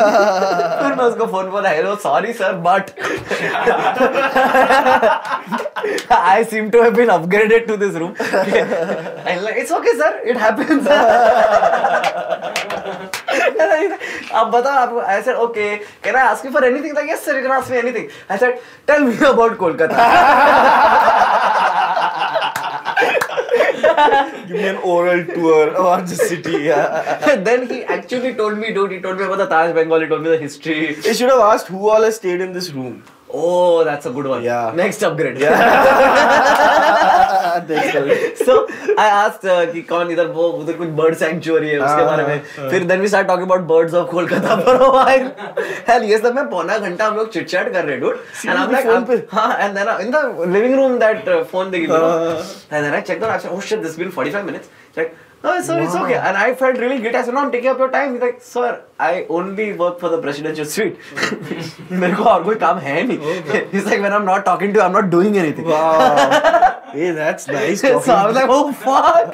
[0.84, 2.92] फिर मैं उसको फ़ोन पर hello sorry sir but
[6.12, 8.16] I seem to have been upgraded to this room.
[8.20, 10.22] and like, it's okay, sir.
[14.34, 17.36] आप बताओ आपको I said okay can I ask you for anything like yes sir
[17.36, 19.98] you can ask me anything I said tell me about Kolkata
[24.48, 26.58] give me an oral tour about the city.
[26.64, 27.36] Yeah.
[27.48, 30.24] then he actually told me, dude, he told me about the Taj Bengal, he told
[30.24, 30.96] me the history.
[30.96, 33.04] He should have asked who all has stayed in this room.
[33.34, 34.44] Oh, that's a good one.
[34.44, 34.72] Yeah.
[34.76, 35.38] Next upgrade.
[35.38, 35.58] Yeah.
[38.42, 38.54] So
[39.00, 42.86] I asked कि कौन इधर वो उधर कुछ bird sanctuary है उसके बारे में फिर
[42.92, 45.28] then we start talking about birds of Kolkata for a while.
[45.90, 48.16] Hell, ये सब मैं पौना घंटा हम लोग chit chat कर रहे dude
[48.46, 50.24] and I am like हाँ and in the
[50.56, 53.80] living room that that phone they give and then I check the actually oh shit
[53.84, 56.04] this been 45 minutes check Oh, so it's Wow.
[56.06, 56.18] okay.
[56.30, 57.18] And I felt really guilty.
[57.18, 58.12] I said, no, I'm taking up your time.
[58.14, 60.98] He's like, sir, I only work for the presidential suite.
[61.92, 63.72] मेरे को और कोई काम है नहीं.
[63.72, 65.66] He's like, when I'm not talking to you, I'm not doing anything.
[65.66, 66.78] Wow.
[66.92, 67.82] Hey, that's nice.
[67.82, 69.34] so I was like, oh fuck.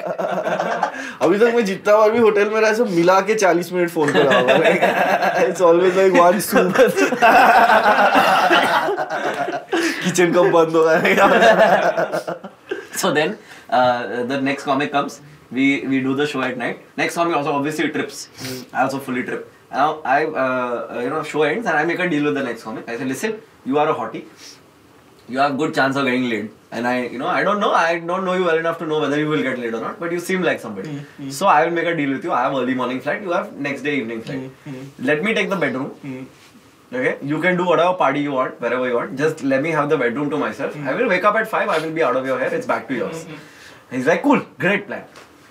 [1.22, 4.12] अभी तक मैं जितना बार भी होटल में रहा सब मिला के 40 मिनट फ़ोन
[4.12, 6.74] पे रहा हूँ it's always like one soup
[10.04, 10.94] kitchen कब बंद होगा
[13.00, 13.34] so then
[13.70, 16.80] uh, the next comic comes we we do the show at night.
[16.96, 18.26] Next comic also obviously trips.
[18.38, 18.76] Hmm.
[18.76, 19.52] I also fully trip.
[19.70, 22.42] Now i uh, uh, you know show ends and i make a deal with the
[22.42, 23.34] next comic i say listen
[23.66, 24.24] you are a hottie.
[25.28, 26.50] You have good chance of getting laid.
[26.70, 27.72] And i you know i don't know.
[27.72, 30.00] I don't know you well enough to know whether you will get laid or not
[30.00, 30.90] but you seem like somebody.
[30.90, 31.30] Hmm, hmm.
[31.30, 32.32] So i will make a deal with you.
[32.32, 33.22] I have early morning flight.
[33.22, 34.50] You have next day evening flight.
[34.98, 36.26] Let me take the bedroom.
[36.90, 39.18] Okay, you can do whatever party you want, wherever you want.
[39.18, 40.74] Just let me have the bedroom to myself.
[40.76, 42.88] I will wake up at 5, I will be out of your hair, it's back
[42.88, 43.26] to yours.
[43.90, 45.04] He's like, cool, great plan.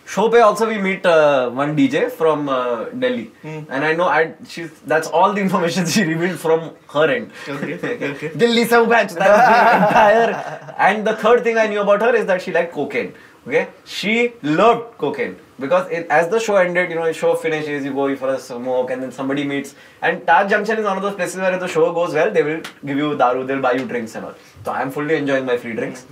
[0.07, 3.29] Show pe also we meet uh, one DJ from uh, Delhi.
[3.43, 7.31] And I know I she's that's all the information she revealed from her end.
[7.47, 7.73] Okay,
[8.11, 8.31] okay.
[8.43, 9.11] Delhi se batch.
[9.23, 10.75] That was the entire.
[10.77, 13.13] And the third thing I knew about her is that she liked cocaine.
[13.47, 17.85] Okay, she loved cocaine because it, as the show ended, you know, the show finishes,
[17.85, 19.75] you go for a smoke, and then somebody meets.
[20.01, 22.43] And Taj Junction is one of those places where if the show goes well, they
[22.43, 24.35] will give you daru, they'll buy you drinks and all.
[24.65, 26.05] So I'm fully enjoying my free drinks.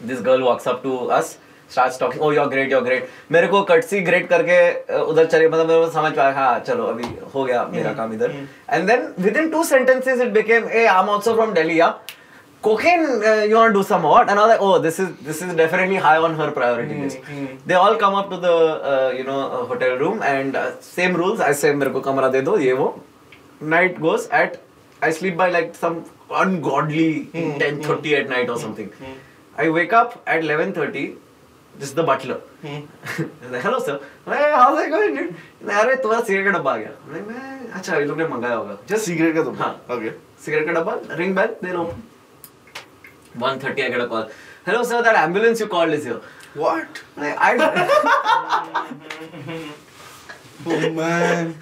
[0.00, 1.38] This girl walks up to us.
[1.72, 4.56] Starts talking oh you're great you're great मेरे को courtesy great करके
[5.02, 8.34] उधर चले मतलब मेरे को समझ पाया हाँ चलो अभी हो गया मेरा काम इधर
[8.76, 11.92] and then within two sentences it became hey I'm also from Delhi yeah
[12.62, 15.08] cocaine uh, you want to do some what and I was like oh this is
[15.28, 17.56] this is definitely high on her priority list mm-hmm.
[17.66, 18.56] they all come up to the
[18.90, 22.28] uh, you know uh, hotel room and uh, same rules I say मेरे को कमरा
[22.36, 22.88] दे दो ये वो
[23.74, 24.60] night goes at
[25.02, 25.98] I sleep by like some
[26.44, 27.58] ungodly mm -hmm.
[27.64, 29.18] 10:30 at night or something mm-hmm.
[29.64, 31.06] I wake up at 11:30
[31.78, 35.96] this is the butler He's like, hello sir hey how's it going dude like, अरे
[36.02, 39.02] तुम्हारा cigarette का डब्बा आ गया like, मैं अच्छा ये लोग ने मंगाया होगा just
[39.10, 41.94] सिगरेट का तो हाँ okay cigarette ka dabba, ring bell, they know.
[43.38, 44.28] 1.30 I get a call.
[44.66, 46.20] Hello sir, that ambulance you called is here.
[46.56, 47.78] What Like, I don't
[50.64, 51.54] Oh man.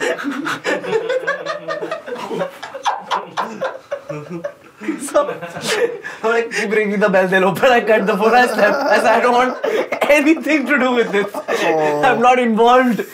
[5.01, 5.21] so,
[6.23, 8.77] I'm like, keep ringing the bell, they'll open, I cut the phone, I slept.
[8.77, 9.53] I said, I don't want
[10.17, 11.31] anything to do with this.
[11.35, 12.03] Oh.
[12.09, 13.05] I'm not involved.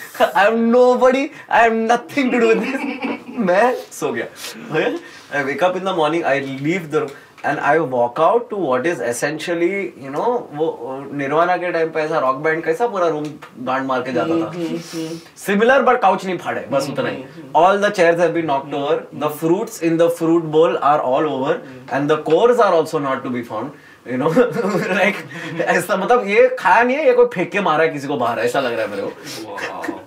[0.44, 1.24] I'm nobody.
[1.48, 2.80] I have nothing to do with this.
[3.50, 4.26] मैं सो गया
[5.46, 7.14] wake up in the morning, I leave the room
[7.48, 9.72] and I walk out to what is essentially,
[10.04, 10.28] you know,
[10.60, 10.66] वो
[11.16, 13.24] निर्वाणा के time पे ऐसा rock band कैसा पूरा रूम
[13.66, 14.50] गांड मार के जाता था
[15.44, 17.24] सिमिलर बट काउच नहीं फाड़े बस उतना ही
[17.64, 21.26] all the chairs have been knocked over the fruits in the fruit bowl are all
[21.26, 23.70] over and the course are also not to be found
[24.10, 24.28] you know
[24.94, 25.16] like
[25.76, 28.38] ऐसा मतलब ये खाया नहीं है ये कोई फेंक के मारा है किसी को बाहर
[28.46, 30.04] ऐसा लग रहा है मेरे को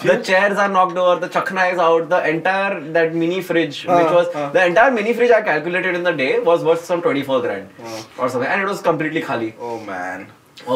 [0.00, 4.10] the chairs are knocked over the chakna is out the entire that mini fridge which
[4.10, 4.44] Uh, was uh.
[4.56, 8.02] the entire mini fridge i calculated in the day was worth some 24 grand uh.
[8.22, 10.26] or something and it was completely khali Oh man.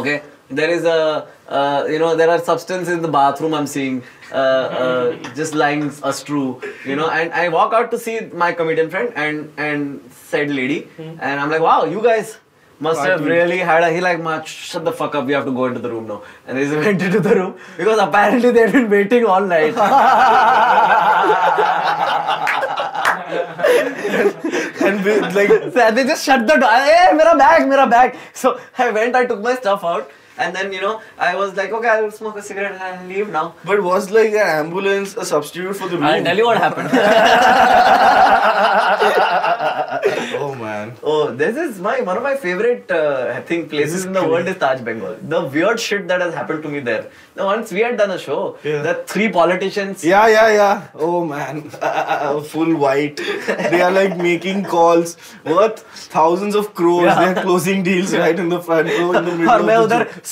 [0.01, 0.17] okay
[0.61, 0.99] there is a
[1.59, 4.37] uh, you know there are substances in the bathroom i'm seeing uh,
[4.83, 6.47] uh, just lying a strew
[6.91, 10.81] you know and i walk out to see my comedian friend and and said lady
[10.99, 12.39] and i'm like wow you guys
[12.87, 15.55] must have really had a he like "Ma, shut the fuck up we have to
[15.61, 18.90] go into the room now and they went into the room because apparently they've been
[18.97, 19.75] waiting all night
[24.83, 26.71] And we, like they just shut the door.
[26.71, 28.16] Hey, mera bag, mera bag.
[28.33, 30.11] So I went, I took my stuff out,
[30.41, 33.30] and then you know, I was like, okay, I'll smoke a cigarette and I'll leave
[33.30, 33.46] now.
[33.65, 36.04] but was like an ambulance a substitute for the room?
[36.06, 36.89] I'll tell you what happened.
[40.39, 40.93] Oh man.
[41.04, 44.20] oh, this is my one of my favorite, uh, I think, places is in the
[44.20, 44.32] crazy.
[44.32, 45.15] world is Taj Bengal.
[45.22, 47.10] The weird shit that has happened to me there.
[47.36, 48.82] The once we had done a show, Yeah.
[48.88, 50.04] the three politicians.
[50.04, 50.88] Yeah, yeah, yeah.
[50.96, 51.62] Oh man,
[52.54, 53.17] full white.
[53.76, 55.80] They are like making calls worth
[56.17, 57.06] thousands of crores.
[57.06, 57.20] Yeah.
[57.34, 59.54] They are closing deals right in the front row in the middle.
[59.56, 60.06] और of मैं the उधर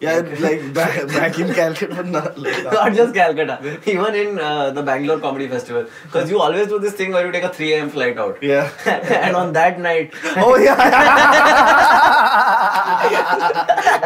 [0.00, 2.64] Yeah, like back, back in Calcutta, but not like.
[2.64, 5.84] Not just Calcutta, even in uh, the Bangalore Comedy Festival.
[6.04, 7.90] Because you always do this thing where you take a 3 a.m.
[7.90, 8.38] flight out.
[8.42, 8.70] Yeah.
[8.86, 10.76] and on that night, Oh yeah.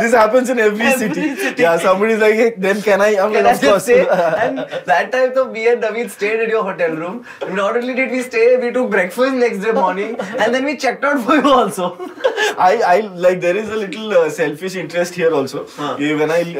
[0.01, 1.37] this happens in every, Every city.
[1.37, 1.63] city.
[1.63, 3.11] Yeah, somebody's like, hey, then can I?
[3.19, 3.89] I'm Can like, I of course.
[3.89, 7.25] and that time, so me and David stayed in your hotel room.
[7.51, 11.05] Not only did we stay, we took breakfast next day morning, and then we checked
[11.05, 11.97] out for you also.
[12.59, 15.67] I, I like there is a little uh, selfish interest here also.
[16.11, 16.57] Even I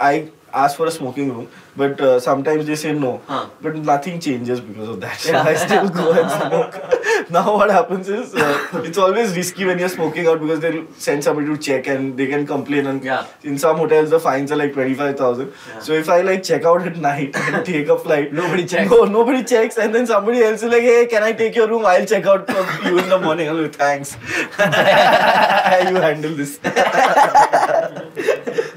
[0.00, 1.46] I ask for a smoking room
[1.76, 3.20] but uh, sometimes they say no.
[3.26, 3.48] Huh.
[3.60, 5.18] But nothing changes because of that.
[5.20, 5.42] So Yeah.
[5.42, 7.30] I still go and smoke.
[7.30, 11.22] now what happens is uh, it's always risky when you're smoking out because they'll send
[11.24, 12.86] somebody to check and they can complain.
[12.86, 13.26] And Yeah.
[13.42, 15.52] in some hotels the fines are like twenty five thousand.
[15.68, 15.78] Yeah.
[15.80, 18.90] So if I like check out at night and take a flight, Nobody checks.
[18.90, 21.84] No, nobody checks, and then somebody else is like, "Hey, can I take your room?
[21.86, 24.14] I'll check out for you in the morning." I'm like, "Thanks."
[24.58, 26.58] How you handle this.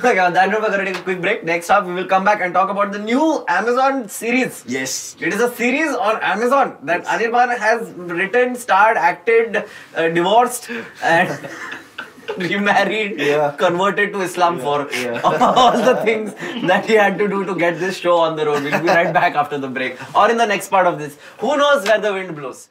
[0.06, 1.44] okay, on that note, we're going to take a quick break.
[1.44, 4.64] Next up, we will come back and talk about the new Amazon series.
[4.68, 5.16] Yes.
[5.20, 9.66] It is a series on Amazon that Anirban has written, starred, acted,
[9.96, 10.70] uh, divorced,
[11.04, 11.50] and
[12.38, 13.52] remarried, Yeah.
[13.58, 15.22] converted to Islam Yeah, for yeah.
[15.24, 16.34] all the things
[16.68, 18.64] that he had to do to get this show on the road.
[18.64, 21.18] We'll be right back after the break or in the next part of this.
[21.40, 22.70] Who knows where the wind blows?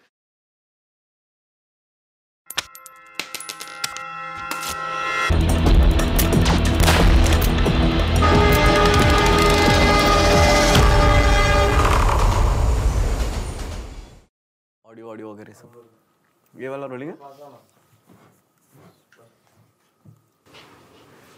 [14.92, 17.16] Audio audio वगैरह सब ये वाला rolling है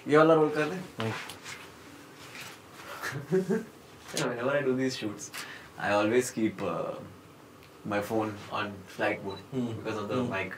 [0.08, 0.78] ये वाला role कर दे
[4.14, 5.30] whenever I do these shoots,
[5.78, 6.94] I always keep uh,
[7.92, 10.56] my phone on flight mode because of the mic.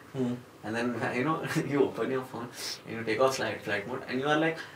[0.64, 1.37] And then you know
[1.74, 2.48] you open your phone
[2.87, 4.64] and you take off flight flight mode and you are like,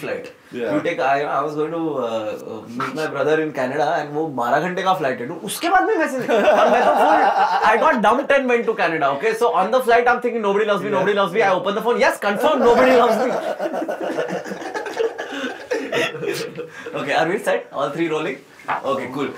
[0.00, 1.78] flight you take I I was going to
[2.78, 5.96] meet my brother in Canada and वो 12 घंटे का flight है। उसके बाद भी।
[5.96, 7.22] Message और मैं तो full
[7.70, 10.42] I got dumped and went to Canada okay so on the flight I am thinking
[10.42, 13.30] nobody loves me nobody loves me I open the phone yes confirm nobody loves me
[17.00, 18.36] okay are we set all three rolling
[18.86, 19.28] okay cool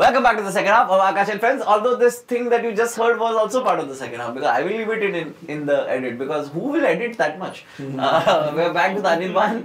[0.00, 1.62] Welcome back to the second half of Aakash and Friends.
[1.62, 4.48] Although this thing that you just heard was also part of the second half because
[4.48, 7.66] I will leave it in in, in the edit because who will edit that much?
[8.10, 9.56] Uh, we're back to the Anirban.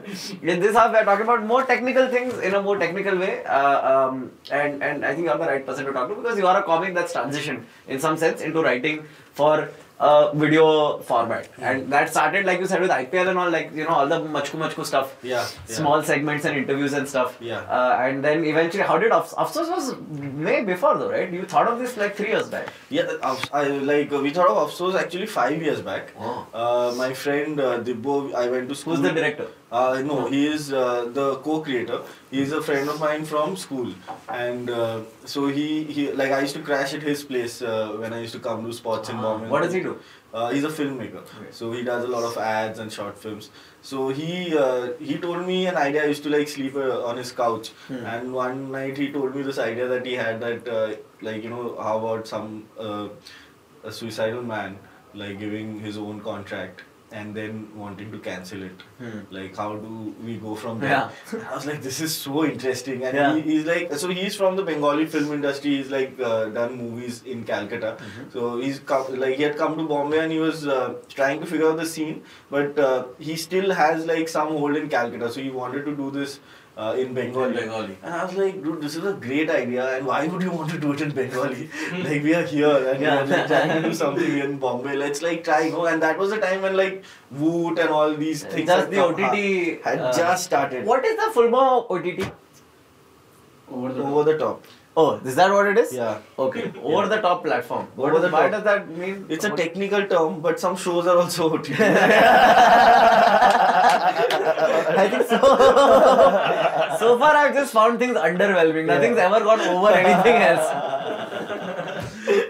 [0.44, 3.80] In this half, we're talking about more technical things in a more technical way, uh,
[3.92, 6.60] um, and and I think you're the right person to talk to because you are
[6.60, 9.04] a comic that's transitioned in some sense into writing
[9.42, 13.72] for a video format, and that started like you said with IPL and all, like
[13.74, 15.76] you know all the machku machku stuff Yeah, yeah.
[15.76, 17.38] small segments and interviews and stuff.
[17.40, 17.60] Yeah.
[17.60, 19.96] Uh, and then eventually, how did Afsos was
[20.46, 21.32] way before though, right?
[21.32, 22.68] You thought of this like three years back.
[22.90, 23.08] Yeah,
[23.54, 26.12] I, like we thought of Afsos actually five years back.
[26.20, 26.46] Oh.
[26.54, 28.96] Uh, my friend uh, Dibbo, I went to school.
[28.96, 29.48] Who's the director?
[29.72, 32.02] Uh, no, he is uh, the co-creator.
[32.32, 33.94] He is a friend of mine from school,
[34.30, 38.14] and uh, so he, he like I used to crash at his place uh, when
[38.14, 39.50] I used to come to sports in Ah, Bombay.
[39.50, 39.98] what does he do?
[40.34, 41.50] Uh, he's a filmmaker, Okay.
[41.52, 43.50] so he does a lot of ads and short films.
[43.82, 46.04] So he uh, he told me an idea.
[46.04, 48.06] I used to like sleep uh, on his couch, Hmm.
[48.16, 51.50] and one night he told me this idea that he had that uh, like you
[51.50, 53.08] know how about some uh,
[53.84, 54.78] a suicidal man
[55.14, 56.84] like giving his own contract
[57.20, 58.82] and then wanting to cancel it.
[59.02, 59.20] Hmm.
[59.36, 59.92] Like how do
[60.28, 60.90] we go from there?
[60.90, 61.44] Yeah.
[61.52, 63.36] I was like, this is so interesting, and Yeah.
[63.36, 65.78] he, he's like, so he's from the Bengali film industry.
[65.78, 67.94] He's like uh, done movies in Calcutta.
[68.00, 68.30] Mm-hmm.
[68.38, 71.46] So he's come, like he had come to Bombay and he was uh, trying to
[71.54, 75.32] figure out the scene, but uh, he still has like some hold in Calcutta.
[75.32, 76.40] So he wanted to do this.
[76.78, 77.54] Uh, in Bengali.
[77.56, 77.98] Bengali.
[78.04, 80.70] and I was like, dude, this is a great idea, and why would you want
[80.72, 81.70] to do it in Bengali?
[82.08, 83.24] like we are here and Yeah.
[83.24, 84.96] we are like, trying to do something in Bombay.
[84.98, 85.86] Let's like try, you know.
[85.86, 86.98] And that was the time when like
[87.32, 89.38] Voot and all these things Just the come- OTT.
[89.86, 90.86] had uh, just started.
[90.86, 92.20] What is the full form of OTT?
[93.72, 94.66] Over the Over the top.
[94.98, 95.90] Oh, is that what it is?
[95.94, 96.20] Yeah.
[96.40, 96.72] Okay.
[96.84, 97.88] Over the top platform.
[97.96, 98.52] What Over does- the why top.
[98.52, 99.26] does that mean?
[99.30, 101.80] It's a What- technical term, but some shows are also OTT.
[104.98, 105.40] I think so.
[107.16, 108.86] So far, I've just found things underwhelming.
[108.86, 110.68] Nothing's ever gone over anything else.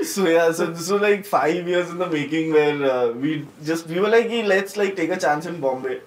[0.14, 3.88] so yeah, so this was like five years in the making where uh, we just
[3.88, 6.02] we were like, "Hey, let's like take a chance in Bombay.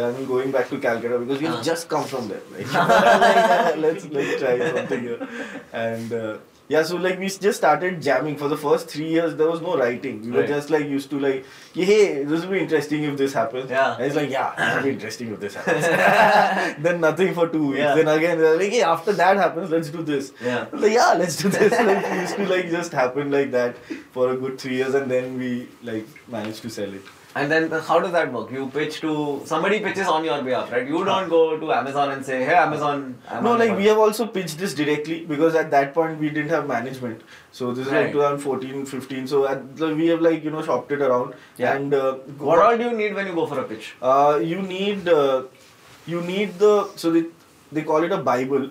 [0.00, 1.62] and going back to Calcutta because we've Uh.
[1.62, 2.40] just come from there.
[2.52, 5.28] Like, like, let's let's try something here,
[5.72, 6.12] and.
[6.12, 6.38] Uh,
[6.68, 9.34] yeah, so like we just started jamming for the first three years.
[9.36, 10.22] There was no writing.
[10.22, 11.44] We were just like used to like,
[11.74, 13.70] hey, this will be interesting if this happens.
[13.70, 13.96] Yeah.
[13.96, 15.84] and it's like, yeah, this will be interesting if this happens.
[16.82, 17.78] then nothing for two weeks.
[17.78, 17.94] Yeah.
[17.96, 20.32] Then again, they're like, hey, after that happens, let's do this.
[20.42, 20.66] Yeah.
[20.72, 21.72] Like, yeah, let's do this.
[21.90, 23.76] like, used to like just happen like that
[24.12, 27.02] for a good three years, and then we like managed to sell it.
[27.34, 28.50] And then how does that work?
[28.52, 30.86] You pitch to somebody pitches on your behalf, right?
[30.86, 33.04] You don't go to Amazon and say, "Hey, Amazon."
[33.36, 36.28] I'm no, like your- we have also pitched this directly because at that point we
[36.38, 37.22] didn't have management.
[37.60, 38.02] So this is Right.
[38.04, 39.26] like 2014, 15.
[39.32, 41.32] So at, like, we have like you know shopped it around.
[41.64, 41.74] Yeah.
[41.76, 42.12] And uh,
[42.50, 43.94] What all do you need when you go for a pitch?
[44.02, 45.42] Uh, you need uh,
[46.16, 46.74] you need the
[47.04, 47.24] so they
[47.78, 48.68] they call it a bible.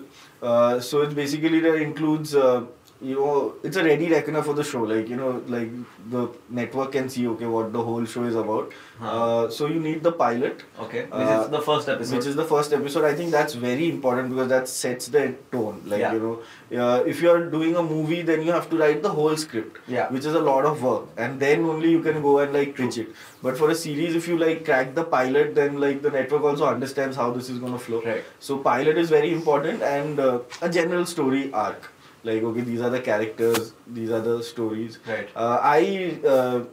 [0.50, 2.62] Uh, so it basically that includes uh,
[3.02, 4.82] you know it's a ready reckoner for the show.
[4.82, 5.70] Like you know like
[6.10, 8.72] the network can see okay what the whole show is about.
[9.00, 9.12] Huh.
[9.12, 10.62] Uh, so you need the pilot.
[10.86, 12.16] Okay, which Uh, is the first episode.
[12.16, 13.04] Which is the first episode.
[13.04, 15.24] I think that's very important because that sets the
[15.56, 15.80] tone.
[15.94, 16.12] Like Yeah.
[16.18, 19.14] you know, uh, if you are doing a movie, then you have to write the
[19.20, 19.78] whole script.
[19.96, 20.08] Yeah.
[20.18, 22.98] Which is a lot of work, and then only you can go and like pitch
[22.98, 23.08] it.
[23.48, 26.66] But for a series, if you like crack the pilot, then like the network also
[26.74, 28.02] understands how this is gonna flow.
[28.12, 28.22] Right.
[28.50, 31.90] So pilot is very important, and uh, a general story arc.
[32.24, 34.98] Like okay, these are the characters, these are the stories.
[35.08, 35.28] Right.
[35.34, 36.20] Uh, I.
[36.26, 36.64] Uh,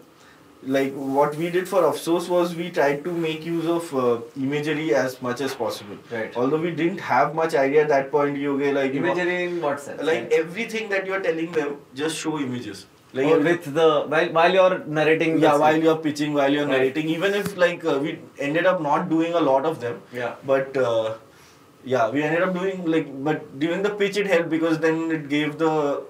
[0.61, 4.93] like what we did for Afsos was we tried to make use of uh, imagery
[4.93, 5.95] as much as possible.
[6.11, 6.35] Right.
[6.35, 9.43] Although we didn't have much idea at that point, you okay, like you know, Imagery
[9.45, 10.03] in what sense?
[10.03, 12.87] like everything that you are telling them, just show images.
[13.13, 15.39] Like Or with the while, while you're narrating.
[15.39, 15.81] yeah, while scene.
[15.81, 16.77] you're pitching, while you're Right.
[16.79, 20.35] narrating, even if like uh, we ended up not doing a lot of them, Yeah.
[20.45, 21.13] but uh,
[21.91, 25.27] yeah, we ended up doing like, but during the pitch it helped because then it
[25.33, 25.69] gave the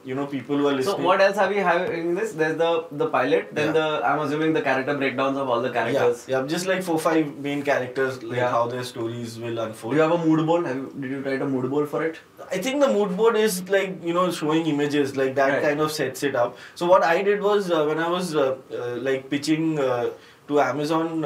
[0.09, 0.97] you know people who are listening.
[0.97, 2.33] So what else have have in this?
[2.41, 2.71] There's the
[3.03, 3.77] the pilot, then Yeah.
[3.77, 6.25] the I'm assuming the character breakdowns of all the characters.
[6.27, 8.51] Yeah, yeah, just like four five main characters, like Yeah.
[8.57, 9.95] how their stories will Do unfold.
[9.99, 10.67] you have a mood board?
[10.71, 12.19] Have you, did you write a mood board for it?
[12.57, 15.63] I think the mood board is like you know showing images like that Right.
[15.69, 16.57] kind of sets it up.
[16.83, 18.49] So what I did was uh, when I was uh,
[18.81, 20.09] uh, like pitching uh,
[20.51, 21.23] to Amazon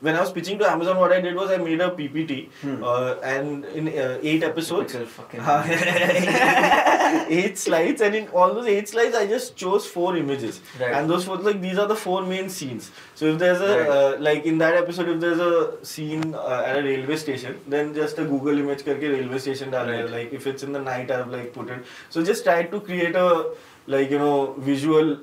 [0.00, 2.84] when I was pitching to Amazon, what I did was I made a PPT, hmm.
[2.84, 4.94] uh, and in uh, eight episodes,
[7.30, 10.92] eight slides, and in all those eight slides, I just chose four images, right.
[10.92, 12.90] and those four like these are the four main scenes.
[13.14, 13.88] So if there's a right.
[13.88, 17.94] uh, like in that episode, if there's a scene uh, at a railway station, then
[17.94, 21.28] just a Google image karke railway station dal like if it's in the night, I've
[21.28, 21.82] like put it.
[22.10, 23.54] So just try to create a
[23.86, 25.20] like you know visual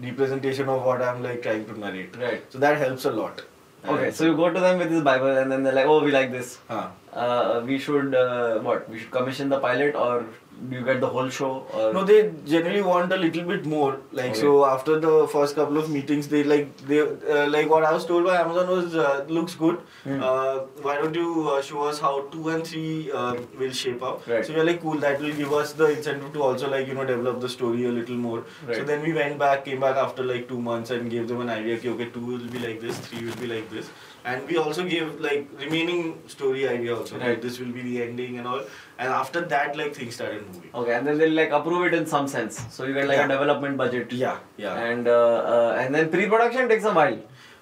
[0.00, 2.16] representation of what I'm like trying to narrate.
[2.16, 2.52] Right.
[2.52, 3.42] So that helps a lot.
[3.88, 6.10] Okay, so you go to them with this Bible and then they're like, oh, we
[6.10, 6.58] like this.
[6.68, 6.88] Huh.
[7.12, 8.88] Uh, we should uh, what?
[8.90, 10.26] We should commission the pilot or
[10.68, 11.66] do you get the whole show?
[11.74, 14.00] Or No, they generally want a little bit more.
[14.12, 14.40] Like Okay.
[14.40, 18.06] so, after the first couple of meetings, they like they uh, like what I was
[18.06, 19.76] told by Amazon was uh, looks good.
[20.04, 20.22] Hmm.
[20.22, 20.54] Uh,
[20.86, 24.26] why don't you uh, show us how two and three um, will shape up?
[24.26, 24.46] Right.
[24.46, 24.98] So we're like cool.
[25.06, 27.94] That will give us the incentive to also like you know develop the story a
[28.00, 28.42] little more.
[28.72, 31.50] So then we went back, came back after like two months and gave them an
[31.58, 31.76] idea.
[31.76, 33.90] Okay, okay, two will be like this, three will be like this,
[34.24, 36.02] and we also gave like remaining
[36.36, 37.18] story idea also.
[37.18, 37.28] Right.
[37.30, 38.62] Like this will be the ending and all.
[38.98, 40.70] And after that, like things started moving.
[40.74, 42.60] Okay, and then they'll like approve it in some sense.
[42.70, 44.12] So you get like a development budget.
[44.12, 44.74] Yeah, yeah.
[44.90, 47.18] And uh, uh, and then pre-production takes a while.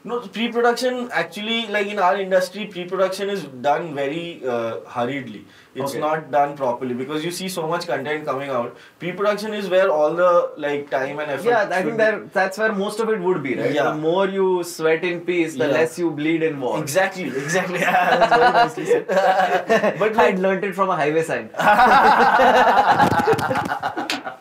[0.07, 5.47] No, pre-production actually, like in our industry, pre-production is done very uh, hurriedly.
[5.75, 6.01] It's Okay.
[6.01, 8.77] not done properly because you see so much content coming out.
[8.99, 11.49] Pre-production is where all the like time and effort.
[11.49, 13.73] Yeah, I think that that's where most of it would be, right?
[13.73, 13.85] Yeah.
[13.93, 15.73] The more you sweat in peace, the Yeah.
[15.79, 16.79] less you bleed in war.
[16.83, 17.81] Exactly, exactly.
[17.81, 19.07] Yeah, that's very nicely said.
[19.09, 21.49] But but I like, learnt it from a highway sign.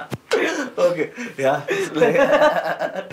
[0.78, 1.66] okay, yeah.
[1.94, 2.16] Like,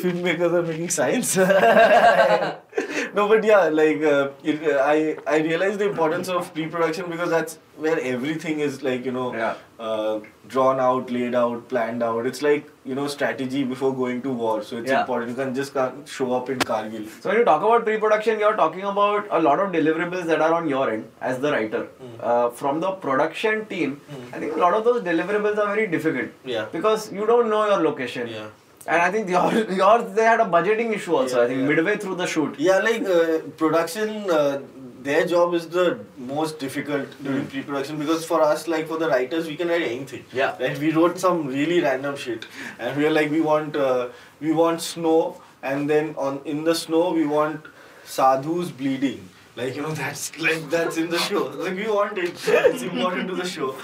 [0.00, 1.36] filmmakers are making science.
[3.14, 7.98] no, but yeah, like uh, I I realized the importance of pre-production because that's where
[8.00, 9.54] everything is like you know Yeah.
[9.88, 12.26] Uh, drawn out, laid out, planned out.
[12.30, 14.62] It's like you know strategy before going to war.
[14.70, 15.00] So it's Yeah.
[15.00, 15.30] important.
[15.32, 17.08] You can just can't show up in Kargil.
[17.22, 20.52] So when you talk about pre-production, you're talking about a lot of deliverables that are
[20.60, 21.82] on your end as the writer.
[22.02, 22.14] Hmm.
[22.20, 24.00] Uh, from the production team,
[24.32, 26.66] I think a lot of those deliverables are very difficult Yeah.
[26.78, 28.28] because you don't know your location.
[28.38, 28.48] Yeah.
[28.86, 31.38] And I think yours, yours they had a budgeting issue also.
[31.38, 31.66] Yeah, I think yeah.
[31.72, 32.54] midway through the shoot.
[32.58, 34.60] Yeah, like uh, production, uh,
[35.02, 39.46] their job is the most difficult during pre-production because for us, like for the writers,
[39.46, 40.24] we can write anything.
[40.32, 40.56] Yeah.
[40.60, 40.78] Right?
[40.78, 42.46] We wrote some really random shit,
[42.78, 44.08] and we are like, we want, uh,
[44.40, 47.64] we want snow, and then on in the snow we want
[48.04, 49.28] sadhus bleeding.
[49.56, 51.44] Like you know, that's like that's in the show.
[51.64, 52.34] Like we want it.
[52.46, 53.74] It's important to the show.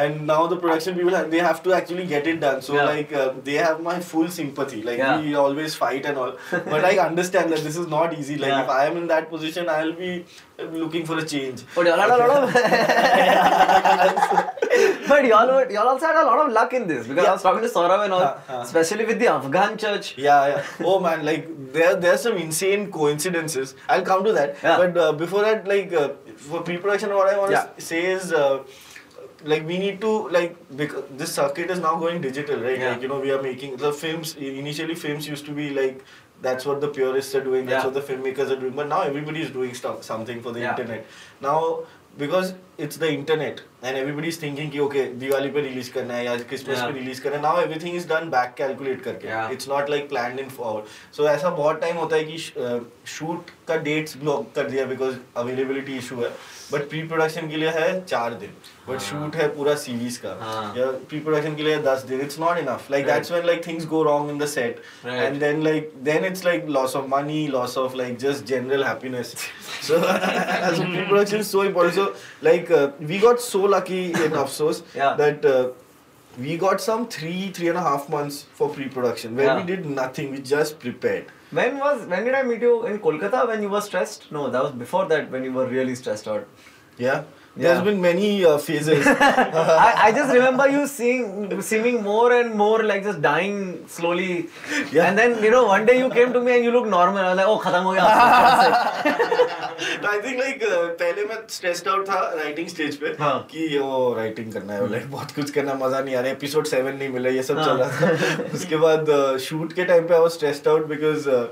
[0.00, 2.62] And now the production people have, they have to actually get it done.
[2.62, 2.84] So Yeah.
[2.84, 4.82] like uh, they have my full sympathy.
[4.82, 5.20] Like Yeah.
[5.20, 8.36] we always fight and all, but I understand that this is not easy.
[8.44, 8.62] Like Yeah.
[8.64, 10.24] if I am in that position, I'll be
[10.82, 11.64] looking for a change.
[11.74, 12.52] But y'all had a lot of.
[15.08, 17.62] but y'all, y'all also had a lot of luck in this because I was talking
[17.62, 18.60] to Saurav and all, Huh, huh.
[18.62, 20.14] especially with the Afghan church.
[20.16, 20.62] Yeah, yeah.
[20.84, 23.74] Oh man, like there, there are some insane coincidences.
[23.88, 24.60] I'll come to that.
[24.62, 28.62] But uh, before that, like uh, for pre-production, what I want to say is, uh,
[29.44, 32.78] like we need to like because this circuit is now going digital, right?
[32.78, 32.90] Yeah.
[32.92, 34.34] Like you know, we are making the films.
[34.36, 36.04] Initially, films used to be like.
[36.44, 37.66] That's what the purists are doing.
[37.66, 37.90] That's Yeah.
[37.90, 38.72] what the filmmakers are doing.
[38.78, 40.70] But now everybody is doing stuff, something for the Yeah.
[40.70, 41.06] internet.
[41.40, 41.84] Now
[42.18, 46.24] because it's the internet and everybody is thinking कि okay Diwali पे release करना है
[46.24, 49.90] या Christmas पे release करना है। Now everything is done back calculate करके। It's not
[49.90, 50.84] like plan in for
[51.16, 52.38] so ऐसा बहुत टाइम होता है कि
[53.08, 56.30] शूट का डेट्स ब्लॉक कर दिया बिकॉज़ अवेलेबिलिटी इशू है।
[56.72, 58.50] बट प्री प्रोडक्शन के लिए है चार दिन।
[58.88, 62.20] बट शूट हाँ। है पूरा सीरीज़ का। हाँ। या प्री प्रोडक्शन के लिए दस दिन।
[62.20, 65.62] It's not enough like that's when like things go wrong in the set and then
[65.64, 69.00] like then it's like loss of money loss of like just general है
[72.62, 75.14] like uh, we got so lucky in Afsos Yeah.
[75.14, 75.68] that uh,
[76.38, 80.30] we got some three three and a half months for pre-production where we did nothing
[80.30, 83.80] we just prepared When was when did I meet you in Kolkata when you were
[83.86, 84.22] stressed?
[84.36, 86.46] No, that was before that when you were really stressed out.
[87.06, 87.24] yeah,
[87.54, 87.74] Yeah.
[87.74, 92.82] there's been many uh, phases I, I just remember you seeing seeming more and more
[92.82, 94.48] like just dying slowly.
[94.90, 95.08] Yeah.
[95.08, 97.18] And then you know one day you came to me and you looked normal.
[97.18, 98.04] I was like, oh खत्म हो गया.
[100.12, 103.36] I think like uh, पहले मैं stressed out था writing stage पे हाँ.
[103.50, 106.96] कि ओ writing करना है like बहुत कुछ करना मज़ा नहीं आ रहा एपिसोड सेवन
[106.96, 107.66] नहीं मिला ये सब हाँ.
[107.66, 109.14] चल रहा था उसके बाद
[109.50, 111.46] शूट के टाइम पे I was stressed out because uh,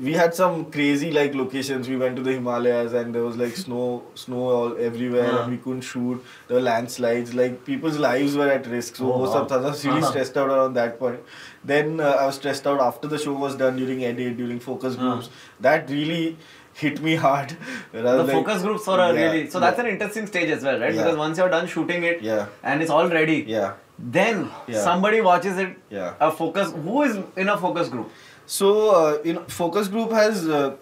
[0.00, 1.88] we had some crazy like locations.
[1.88, 5.42] We went to the Himalayas and there was like snow, snow all everywhere, yeah.
[5.42, 6.24] and we couldn't shoot.
[6.48, 7.34] There were landslides.
[7.34, 8.96] Like people's lives were at risk.
[8.96, 9.42] So oh, most wow.
[9.42, 10.10] of us I was really uh-huh.
[10.10, 11.20] stressed out around that point.
[11.64, 14.94] Then uh, I was stressed out after the show was done during edit, during focus
[14.94, 15.12] uh-huh.
[15.12, 15.26] groups.
[15.26, 15.36] Uh-huh.
[15.60, 16.36] That really
[16.74, 17.56] hit me hard.
[17.92, 19.66] The like, focus groups were uh, yeah, really so yeah.
[19.66, 20.92] that's an interesting stage as well, right?
[20.92, 22.46] Because once you're done shooting it, yeah.
[22.62, 23.74] and it's all ready, yeah.
[23.98, 25.76] Then somebody watches it.
[25.90, 26.14] Yeah.
[26.18, 26.72] A focus.
[26.72, 28.10] Who is in a focus group?
[28.52, 30.76] So, uh, you know, focus group has uh,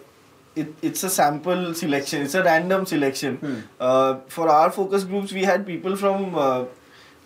[0.55, 2.21] it, it's a sample selection.
[2.23, 3.37] It's a random selection.
[3.37, 3.55] Hmm.
[3.79, 6.65] Uh, for our focus groups, we had people from uh,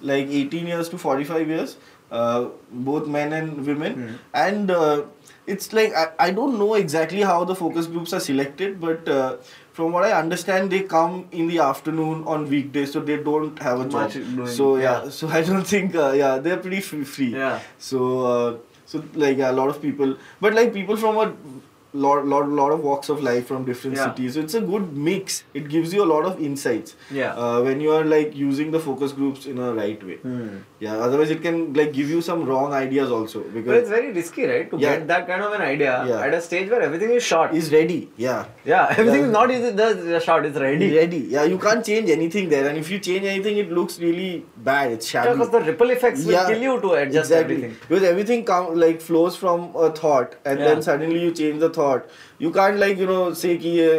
[0.02, 1.78] like 18 years to 45 years,
[2.12, 4.16] uh, both men and women, Hmm.
[4.48, 4.72] and.
[4.80, 5.04] Uh,
[5.54, 9.36] it's like I, I don't know exactly how the focus groups are selected, but uh,
[9.74, 13.80] from what I understand, they come in the afternoon on weekdays, so they don't have
[13.82, 14.48] a job.
[14.48, 15.10] So yeah, yeah.
[15.18, 17.04] so I don't think uh, yeah they're pretty free.
[17.04, 17.30] free.
[17.36, 17.60] Yeah.
[17.90, 21.34] So uh, so like a lot of people, but like people from a
[22.04, 24.06] lot lot lot of walks of life from different Yeah.
[24.10, 24.34] cities.
[24.36, 25.44] So it's a good mix.
[25.54, 26.96] It gives you a lot of insights.
[27.20, 27.34] Yeah.
[27.46, 30.16] Uh, when you are like using the focus groups in a right way.
[30.26, 30.48] Hmm.
[30.80, 30.98] Yeah.
[31.08, 34.46] Otherwise, it can like give you some wrong ideas also Because But it's very risky,
[34.54, 34.70] right?
[34.72, 34.96] To Yeah.
[34.98, 36.22] get that kind of an idea Yeah.
[36.28, 37.54] at a stage where everything is short.
[37.62, 38.00] is ready.
[38.18, 38.46] Yeah.
[38.74, 39.28] yeah, everything Yeah.
[39.28, 39.72] is not easy.
[39.82, 40.92] The short is ready.
[40.98, 41.22] Ready.
[41.38, 41.44] Yeah.
[41.56, 44.30] You can't change anything there, and if you change anything, it looks really
[44.70, 44.92] bad.
[44.98, 45.32] It's shabby.
[45.34, 47.56] Because the ripple effects will kill you to adjust exactly.
[47.56, 47.76] everything.
[47.90, 51.85] Because everything come like flows from a thought, and then suddenly you change the thought.
[52.42, 53.90] You can't like you know say कि ये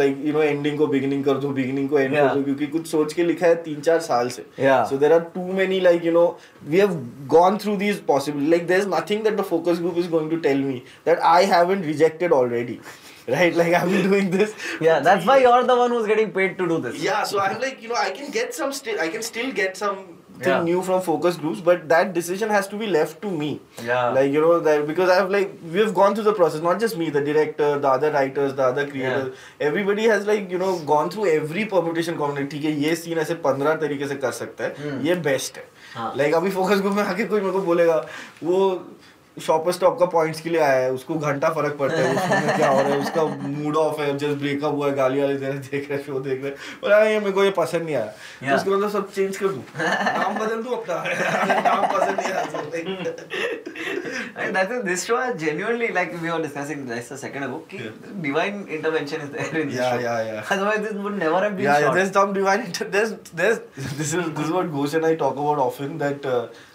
[0.00, 2.28] like you know ending को beginning कर दो beginning को end Yeah.
[2.28, 4.44] कर दो क्योंकि कुछ सोच के लिखा है तीन चार साल से.
[4.64, 4.84] Yeah.
[4.92, 6.26] So there are too many like you know
[6.74, 6.98] we have
[7.36, 10.66] gone through these possible like there's nothing that the focus group is going to tell
[10.72, 12.80] me that I haven't rejected already.
[13.32, 14.54] Right, like I've been doing this.
[14.80, 16.96] Yeah, that's why you're the one who's getting paid to do this.
[17.02, 19.76] Yeah, so I'm like, you know, I can get some still, I can still get
[19.76, 20.00] some
[20.44, 20.62] thing Yeah.
[20.68, 23.48] new from focus groups, but that decision has to be left to me.
[23.88, 24.10] Yeah.
[24.18, 27.10] Like, you know, that because I've like, we've gone through the process, not just me,
[27.18, 29.28] the director, the other writers, the other creators.
[29.32, 29.68] yeah.
[29.70, 32.50] Everybody has like, you know, gone through every permutation combination.
[32.56, 35.06] ठीक है ये scene ऐसे पंद्रह तरीके से कर सकता है Hmm.
[35.06, 35.64] ये बेस्ट है
[35.94, 36.12] हाँ.
[36.16, 37.96] लाइक अभी फोकस ग्रुप में आके कोई मेरे को बोलेगा
[38.44, 38.58] वो
[39.36, 42.68] शॉपर स्टॉप का पॉइंट्स के लिए आया है उसको घंटा फ़र्क पड़ता है उसमें क्या
[42.68, 45.58] हो रहा है उसका मूड ऑफ़ है जस्ट ब्रेकअप हुआ है गाली वाली दे रहे
[45.58, 46.52] देख रहे शो देख रहे
[46.84, 49.62] और ये मेरे को ये पसंद नहीं आया। तो उसके मतलब सब चेंज कर दू।
[49.78, 50.94] नाम बदल दू अपना?
[51.68, 52.42] नाम पसंद नहीं आया
[54.52, 57.78] that is this show is genuinely like we are discussing this a second ago कि
[58.22, 62.04] divine intervention is there in this show otherwise this would never have been या there
[62.06, 63.10] is some divine this
[63.40, 66.26] this is this is what goes and I talk about often that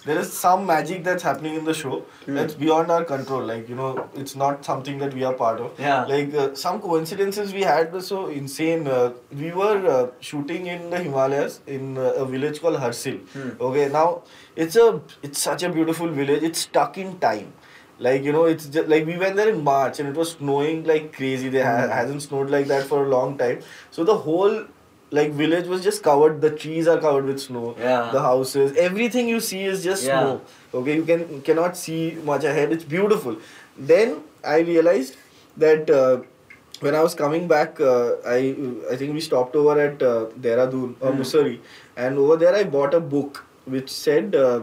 [0.08, 1.98] there is some magic that's happening in the show
[2.38, 3.44] that's beyond our control.
[3.52, 3.90] Like you know,
[4.24, 5.80] it's not something that we are part of.
[5.86, 6.06] Yeah.
[6.14, 8.88] Like uh, some coincidences we had were so insane.
[8.98, 13.20] Uh, we were uh, shooting in the Himalayas in uh, a village called Harsil.
[13.38, 13.50] Hmm.
[13.70, 14.06] Okay, now
[14.56, 14.90] it's a
[15.30, 16.44] it's such a beautiful village.
[16.52, 17.54] It's stuck in time.
[18.06, 20.84] Like you know, it's just like we went there in March and it was snowing
[20.94, 21.50] like crazy.
[21.60, 21.94] There ha- Hmm.
[22.00, 23.62] hasn't snowed like that for a long time.
[24.00, 24.58] So the whole
[25.12, 26.42] like village was just covered.
[26.42, 27.76] The trees are covered with snow.
[27.80, 28.10] Yeah.
[28.12, 30.20] The houses, everything you see is just Yeah.
[30.20, 30.42] snow.
[30.74, 32.00] Okay, you can cannot see
[32.32, 32.72] much ahead.
[32.78, 33.38] It's beautiful.
[33.78, 35.16] Then I realized
[35.66, 36.18] that uh,
[36.82, 38.40] when I was coming back, uh, I
[38.92, 41.22] I think we stopped over at uh, Dehradun or Hmm.
[41.22, 41.60] Mussoorie,
[42.08, 43.44] and over there I bought a book
[43.78, 44.60] which said uh,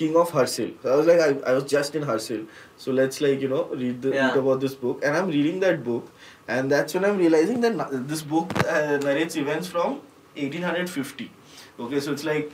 [0.00, 0.72] King of Harsil.
[0.82, 3.62] So I was like, I, I was just in Harsil, so let's like you know
[3.84, 4.26] read the Yeah.
[4.28, 6.10] read about this book, and I'm reading that book,
[6.48, 10.00] and that's when I'm realizing that this book uh, narrates events from
[10.36, 11.30] 1850.
[11.78, 12.50] Okay, so it's like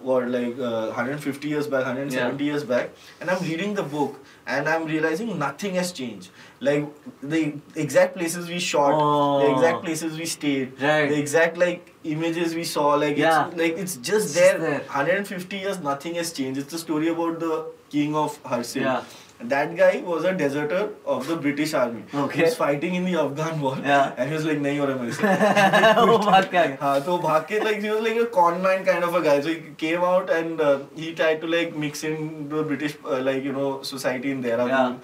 [0.00, 4.16] what like uh, 150 years back 170 years back and i'm reading the book
[4.48, 6.88] and i'm realizing nothing has changed like
[7.22, 9.52] the exact places we shot the Oh.
[9.54, 11.08] exact places we stayed Right.
[11.08, 13.46] the exact like images we saw like Yeah.
[13.46, 14.58] it's like it's just It's there.
[14.58, 14.80] there.
[14.88, 19.04] 150 years nothing has changed it's a story about the king of harsil Yeah.
[19.50, 20.80] That guy was a deserter
[21.14, 22.38] of the british army Okay.
[22.38, 24.12] he was fighting in the afghan war Yeah.
[24.16, 27.00] and he was like nahi ho raha mere se वो भाग के आ गया हाँ
[27.08, 29.54] तो भाग के like he was like a con man kind of a guy so
[29.56, 32.16] he came out and uh, he tried to like mix in
[32.54, 34.96] the British uh, like you know society in Dehradun Yeah.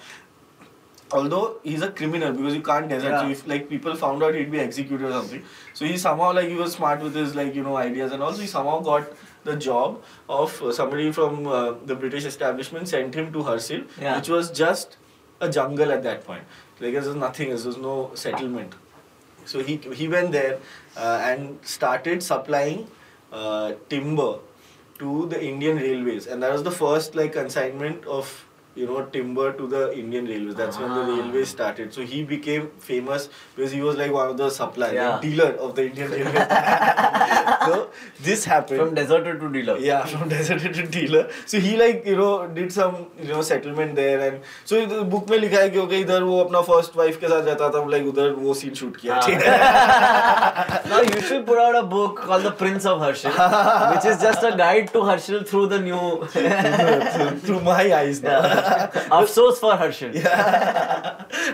[1.19, 3.21] although he's a criminal because you can't desert yeah.
[3.21, 5.41] so if like people found out he'd be executed or something
[5.73, 8.41] so he somehow like he was smart with his like you know ideas and also
[8.41, 9.07] he somehow got
[9.43, 14.17] the job of uh, somebody from uh, the British establishment sent him to Harsil Yeah.
[14.17, 14.97] which was just
[15.41, 16.43] a jungle at that point.
[16.79, 18.73] Like there was nothing there was no settlement.
[19.45, 20.59] So he he went there
[20.97, 22.87] uh, and started supplying
[23.31, 24.39] uh, timber
[24.99, 28.31] to the Indian railways, and that was the first like consignment of
[28.75, 30.55] you know timber to the Indian railways.
[30.55, 30.81] That's ah.
[30.81, 31.15] when the Ah.
[31.15, 31.93] railways started.
[31.93, 35.09] So he became famous because he was like one of the suppliers, Yeah.
[35.13, 36.47] like, dealer of the Indian railways.
[37.65, 37.79] so
[38.27, 38.79] this happened.
[38.81, 41.23] from deserter to dealer Yeah, from deserted to dealer.
[41.45, 44.39] So he like you know did some you know settlement there and
[44.71, 47.43] so the book में लिखा है कि okay इधर वो अपना first wife के साथ
[47.51, 49.25] रहता था like उधर वो scene shoot किया हाँ.
[49.27, 53.35] ठीक है now you should put out a book called The Prince of Harshil,
[53.95, 55.99] which is just a guide to Harshil through the new.
[57.45, 58.39] through my eyes now.
[59.19, 60.13] Afsos for Harshil.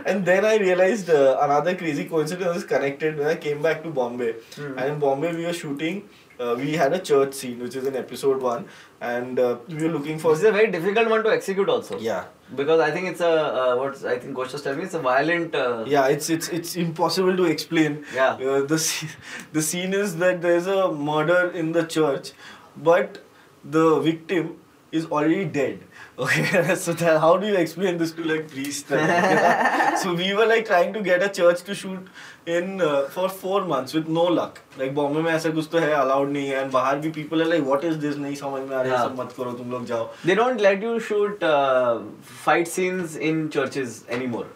[0.06, 3.90] and then I realized uh, another crazy coincidence is connected when I came back to
[3.90, 4.34] Bombay.
[4.56, 4.78] Hmm.
[4.78, 6.08] And in Bombay, we were shooting.
[6.38, 8.66] Uh, we had a church scene, which is in episode one,
[9.00, 10.32] and uh, we were looking for.
[10.34, 11.98] This is a very difficult one to execute also.
[11.98, 12.26] Yeah,
[12.58, 15.00] Because I think it's a uh, what I think Coach was telling me it's a
[15.00, 15.56] violent.
[15.56, 18.04] Uh, yeah, it's it's it's impossible to explain.
[18.14, 18.34] Yeah.
[18.34, 19.10] Uh, the scene,
[19.54, 22.34] the scene is that there's a murder in the church,
[22.76, 23.24] but
[23.64, 24.58] the victim
[24.92, 25.80] is already dead
[26.19, 28.91] Okay, so that, how do you explain this to like priests?
[28.93, 32.09] and- so we were like trying to get a church to shoot
[32.47, 34.61] in uh, for four months with no luck.
[34.83, 37.49] Like Bombay में ऐसा कुछ तो है allowed नहीं है and बाहर भी people are
[37.55, 39.05] like what is this नहीं समझ में आ रहा है Yeah.
[39.09, 40.09] सब मत करो तुम लोग जाओ.
[40.31, 42.01] They don't let you shoot uh,
[42.47, 44.47] fight scenes in churches anymore.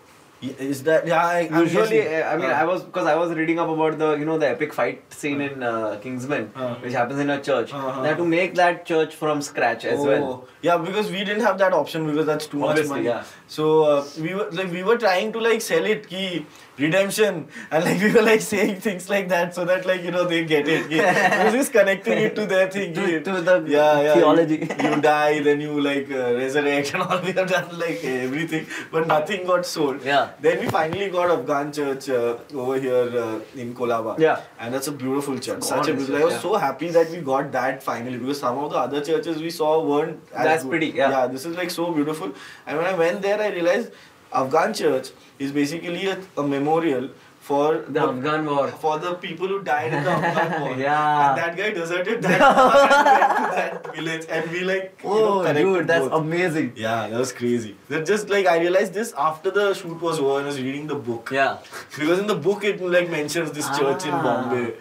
[0.41, 1.25] Is that yeah?
[1.25, 3.97] I, I'm Usually, uh, I mean, Uh, I was because I was reading up about
[4.01, 6.75] the you know the epic fight scene in uh, Kingsman, Uh.
[6.75, 7.73] which happens in a church.
[7.73, 8.01] Uh-huh.
[8.01, 10.47] They had to make that church from scratch as oh, well.
[10.61, 13.09] Yeah, because we didn't have that option because that's too Obviously, much money.
[13.09, 13.23] yeah.
[13.47, 16.45] So uh, we were like we were trying to like sell it ki
[16.79, 20.25] redemption and like we were like saying things like that so that like you know
[20.25, 20.89] they get it.
[20.89, 22.93] we were just connecting it to their thing.
[22.93, 24.57] To- to the yeah, yeah, theology.
[24.57, 27.19] You, you die, then you like uh, resurrect and all.
[27.29, 30.03] We have done like everything, but nothing got sold.
[30.03, 30.29] Yeah.
[30.39, 34.17] Then we finally got Afghan church uh, over here uh, in Colaba.
[34.17, 34.41] Yeah.
[34.59, 35.63] And that's a beautiful church.
[35.63, 36.15] Such a beautiful.
[36.15, 36.39] I was yeah.
[36.39, 39.83] so happy that we got that finally because some of the other churches we saw
[39.83, 40.69] weren't as That's good.
[40.69, 41.09] pretty, yeah.
[41.09, 42.31] Yeah, this is like so beautiful.
[42.65, 43.91] And when I went there, I realized
[44.33, 45.09] Afghan church
[45.39, 47.09] is basically a, a memorial
[47.41, 48.67] for The Afghan war.
[48.67, 50.75] for the people who died in the Afghan war.
[50.85, 51.29] Yeah.
[51.29, 55.41] And that guy deserted that and went to that village, and we like you know,
[55.45, 56.21] Oh, dude, that's both.
[56.21, 56.73] amazing.
[56.75, 57.75] Yeah, that was crazy.
[57.87, 60.85] That just like I realized this after the shoot was over and I was reading
[60.87, 61.31] the book.
[61.31, 61.57] Yeah.
[61.97, 64.21] Because in the book it like mentions this church in Ah.
[64.23, 64.73] Bombay.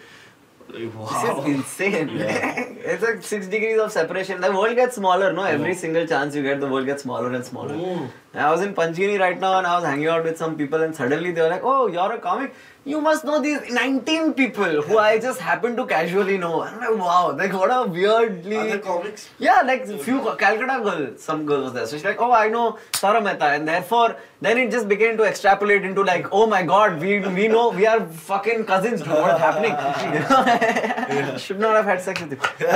[0.69, 1.43] Wow.
[1.43, 2.09] This is insane.
[2.09, 2.59] Yeah.
[2.93, 4.39] it's like six degrees of separation.
[4.39, 5.43] The world gets smaller, no?
[5.43, 5.77] Every Yeah.
[5.77, 7.73] single chance you get, the world gets smaller and smaller.
[7.75, 8.09] Mm.
[8.35, 10.95] I was in Panchgani right now and I was hanging out with some people and
[10.95, 12.53] suddenly they were like, oh, you're a comic?
[12.85, 16.61] You must know these 19 people who I just happen to casually know.
[16.61, 18.55] And I'm like, wow, like what a weirdly...
[18.55, 19.27] Other comics?
[19.37, 21.85] Yeah, like few Calcutta girls, some girls there.
[21.85, 25.23] So she's like, oh, I know Tara Mehta, and therefore, then it just began to
[25.23, 29.01] extrapolate into like, oh my God, we we know we are fucking cousins.
[29.01, 29.11] Dude.
[29.11, 31.37] What is happening?
[31.45, 32.39] Should not have had sex with you.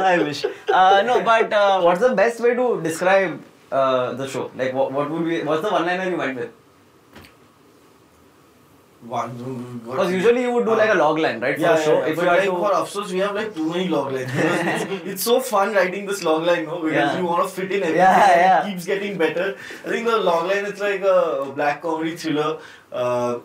[0.00, 0.44] I wish.
[0.72, 3.40] Uh, no, but uh, what's the best way to describe
[3.70, 4.50] uh, the show?
[4.56, 5.42] Like, what, what would be?
[5.42, 6.63] What's the one-liner you went with?
[9.06, 9.80] One.
[9.84, 11.54] Because usually you would do like a log line, right?
[11.56, 11.98] For Yeah, a show.
[11.98, 12.76] yeah, If but you like had for to.
[12.76, 14.30] Afsos, we have like too many log lines.
[14.34, 16.78] It's, it's so fun writing this log line, no?
[16.80, 17.18] Because Yeah.
[17.18, 18.66] you want to fit in everything Yeah, and yeah.
[18.66, 19.56] it keeps getting better.
[19.84, 22.58] I think the log line is like a black comedy thriller.
[22.90, 23.40] Uh,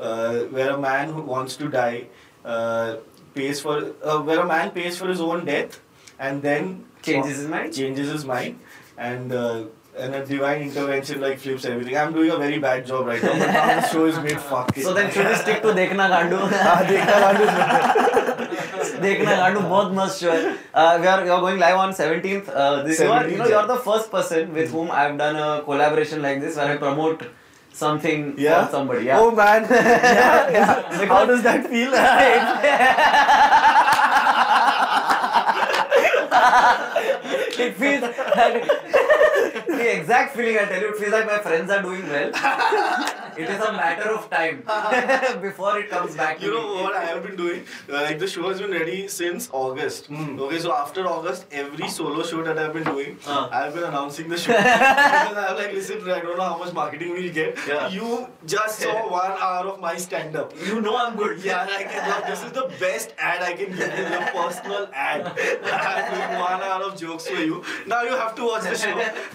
[0.00, 2.06] uh, where a man who wants to die
[2.44, 2.96] uh,
[3.34, 5.80] pays for uh, where a man pays for his own death
[6.18, 7.72] and then Changes his mind?
[7.74, 8.58] changes his mind
[8.96, 9.32] and
[9.93, 11.97] Uh, and a divine intervention like flips everything.
[11.97, 14.77] I'm doing a very bad job right now, but now the show is made fuck
[14.77, 14.83] it.
[14.83, 16.37] So then should we stick to Dekhna Gandu?
[16.67, 20.53] हाँ, देखना गांडू is- देखना गांडू बहुत मस्त show है.
[20.73, 22.47] Uh, we are you are going live on 17th.
[22.53, 25.03] Uh, this, you, are, you know 17th, you are the first person with whom I
[25.03, 27.23] have done a collaboration like this where I promote
[27.73, 28.65] something Yeah.
[28.65, 29.05] for somebody.
[29.05, 29.19] Yeah.
[29.19, 29.67] Oh man.
[29.69, 31.05] yeah, yeah.
[31.15, 31.91] How does that feel?
[37.61, 38.03] it feels
[39.66, 42.28] the exact feeling I tell you, it feels like my friends are doing well.
[43.36, 44.62] it is a matter of time
[45.42, 46.38] before it comes back.
[46.38, 46.56] to You me.
[46.58, 47.64] know what I have been doing?
[47.88, 50.06] Uh, like the show has been ready since August.
[50.06, 50.38] Hmm.
[50.40, 53.48] Okay, so after August, every solo show that I've been doing, Uh.
[53.52, 54.52] I've been announcing the show.
[54.56, 57.58] because I'm like, listen, I don't know how much marketing we'll get.
[57.68, 57.88] Yeah.
[57.88, 60.52] You just saw one hour of my stand up.
[60.66, 61.42] You know I'm good.
[61.44, 65.26] Yeah, like look, this is the best ad I can give you, your personal ad.
[65.26, 67.62] I'm doing one hour of jokes for you.
[67.86, 68.94] Now you have to watch the show.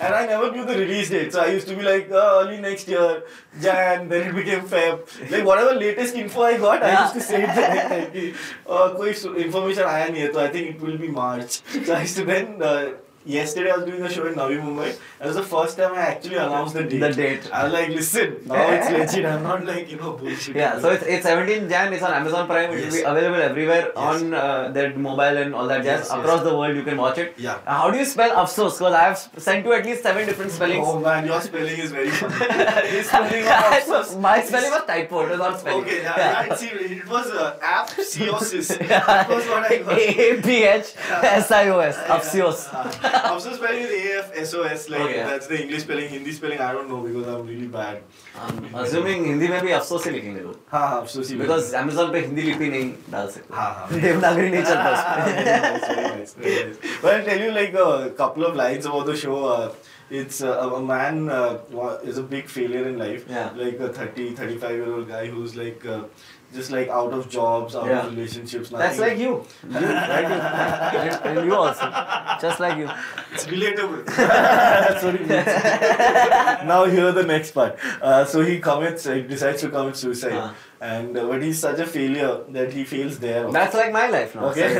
[0.10, 2.56] And I never knew the release date, so I used to be like, oh, early
[2.62, 3.22] next year,
[3.62, 5.32] Jan, then it became Feb.
[5.34, 8.34] Like whatever latest info I got, I used to say it like,
[8.68, 11.60] uh, कोई information आया नहीं है, so I think it will be March.
[11.86, 12.58] So I used to then.
[12.72, 12.90] Uh,
[13.26, 14.98] Yesterday I was doing a show in Navi Mumbai.
[15.20, 17.00] That was the first time I actually announced the date.
[17.00, 17.50] The date.
[17.54, 19.26] I was like, listen, now it's legit.
[19.26, 20.56] I'm not like, you know, bullshit.
[20.56, 23.92] Yeah, so it's, it's 17 Jan, it's on Amazon Prime, it will be available everywhere
[23.96, 24.22] Yes.
[24.22, 26.00] on uh, their mobile and all that jazz.
[26.00, 26.18] Yes, yes.
[26.20, 27.36] Across the world you can watch it.
[27.38, 27.60] Yeah.
[27.68, 28.78] Uh, how do you spell Afsos?
[28.80, 30.88] Because I have sent you at least seven different spellings.
[30.88, 32.34] Oh man, your spelling is very funny.
[33.04, 35.84] Spelling Afsos- My spelling was typo, it was not spelling.
[35.84, 36.56] Okay, yeah, yeah.
[36.56, 38.78] See, it was uh, apsiosis.
[38.88, 39.98] That was what I got.
[39.98, 40.64] A P
[43.10, 43.46] H S I O S.
[43.46, 43.50] Afsios.
[43.50, 44.90] Afsos spelling is A F S O S.
[44.90, 45.24] Like Okay.
[45.24, 46.10] that's the English spelling.
[46.10, 48.02] Hindi spelling I don't know because I'm really bad.
[48.36, 52.12] I'm assuming Hindi में भी अफसोस ही लिखेंगे लोग हाँ हाँ अफसोस ही because Amazon
[52.12, 54.90] पे हिंदी लिपि नहीं डाल सकते हाँ हाँ देवनागरी नहीं चलता.
[57.02, 59.46] But I'll tell you like a couple of lines about the show.
[59.46, 59.72] Uh,
[60.10, 61.60] it's uh, a man uh,
[62.04, 63.26] is a big failure in life.
[63.30, 63.52] Yeah.
[63.56, 66.00] Like a 30, 35 year old guy who's like uh,
[66.54, 68.06] just like out of jobs, out Yeah.
[68.08, 68.70] of relationships.
[68.70, 69.46] That's like you.
[69.70, 70.28] You, right?
[70.94, 71.00] You.
[71.00, 71.86] And- And you also.
[72.42, 72.90] Just like you.
[73.34, 74.06] It's relatable.
[74.16, 75.46] That's what it means.
[76.72, 77.78] now hear the next part.
[78.02, 80.54] Uh, so he commits, he decides to commit suicide, Uh.
[80.82, 83.46] And uh, but he's such a failure that he fails there.
[83.46, 83.54] also.
[83.54, 84.46] That's like my life now.
[84.52, 84.78] Okay.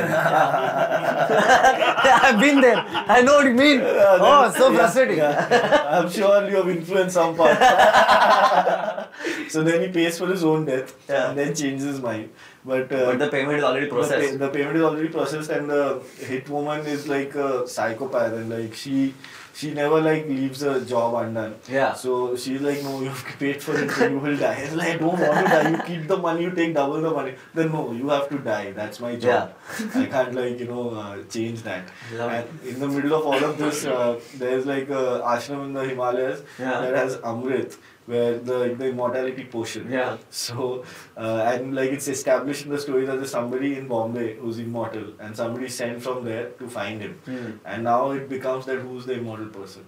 [2.26, 2.78] I've been there.
[2.86, 3.80] I know what you mean.
[3.82, 5.18] Oh, so Yeah, frustrating.
[5.18, 5.86] yeah.
[5.90, 7.58] I'm sure you have influenced some part.
[9.48, 11.28] so then he pays for his own death Yeah.
[11.30, 12.30] and then changes his mind.
[12.64, 14.30] But, uh, But the payment is already the, processed.
[14.30, 18.50] pay- the payment is already processed and the hit woman is like a psychopath and
[18.50, 19.14] like she
[19.54, 21.54] she never like leaves a job undone.
[21.68, 21.92] Yeah.
[21.94, 24.54] So she's like, no, you've paid for it, so you will die.
[24.54, 25.70] And like, I don't want to die.
[25.70, 27.34] You keep the money, you take double the money.
[27.54, 28.72] Then no, you have to die.
[28.72, 29.54] That's my job.
[29.80, 30.00] Yeah.
[30.02, 31.88] I can't like you know uh, change that.
[32.14, 35.72] Love and in the middle of all of this, uh, there's like a ashram in
[35.72, 36.80] the Himalayas Yeah.
[36.80, 37.76] that has Amrit,
[38.12, 39.90] where the the immortality potion.
[39.96, 40.16] Yeah.
[40.30, 40.68] So
[41.16, 45.08] uh, and like it's established in the story that there's somebody in Bombay who's immortal,
[45.20, 47.14] and somebody sent from there to find him.
[47.30, 47.50] Hmm.
[47.74, 49.86] And now it becomes that who's the immortal person.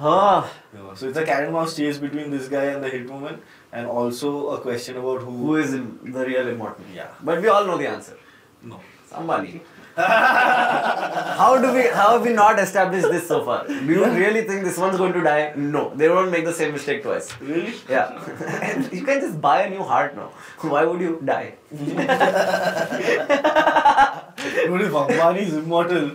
[0.00, 0.94] Ah, Yeah.
[0.94, 3.40] So it's a cat and mouse chase between this guy and the hit woman,
[3.72, 5.32] and also a question about who.
[5.38, 6.84] who is the real immortal?
[6.94, 7.08] Yeah.
[7.30, 8.16] But we all know the answer.
[8.62, 8.78] No.
[9.08, 9.60] Somebody.
[11.40, 11.82] how do we?
[11.88, 13.66] How have we not established this so far?
[13.66, 15.52] Do you really think this one's going to die?
[15.56, 17.32] No, they won't make the same mistake twice.
[17.40, 17.74] Really?
[17.88, 18.12] Yeah,
[18.62, 20.30] and you can just buy a new heart now.
[20.60, 21.54] Why would you die?
[21.70, 21.88] Dude,
[25.00, 26.12] Ambani is immortal,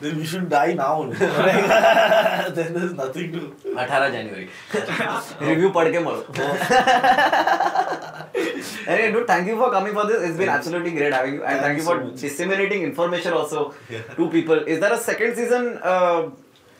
[0.00, 0.94] then we should die now.
[1.04, 3.40] Like, then there's nothing to.
[3.84, 4.46] 18 जनवरी
[5.48, 6.20] review पढ़ के मरो
[8.88, 11.60] anyway dude thank you for coming for this it's been absolutely great having you and
[11.64, 14.02] thank you for so disseminating information also Yeah.
[14.20, 16.22] to people is there a second season uh,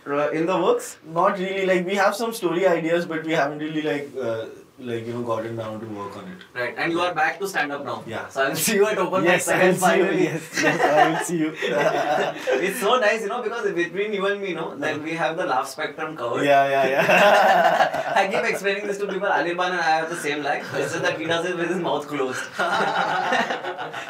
[0.06, 1.66] uh, in the works Not really.
[1.70, 4.46] Like we have some story ideas, but we haven't really like uh,
[4.80, 6.38] like you know gotten down to work on it.
[6.58, 8.28] right and you are back to stand up now Yeah.
[8.28, 10.04] so i'll see you at open mic I will see you.
[10.26, 11.52] Yes, yes, I will see you.
[12.66, 15.44] it's so nice you know because between you and me no then we have the
[15.46, 18.12] laugh spectrum covered yeah, yeah, yeah.
[18.20, 19.28] I keep explaining this to people.
[19.28, 20.66] Anirban and I have the same life.
[20.74, 22.42] It's just that he does it with his mouth closed.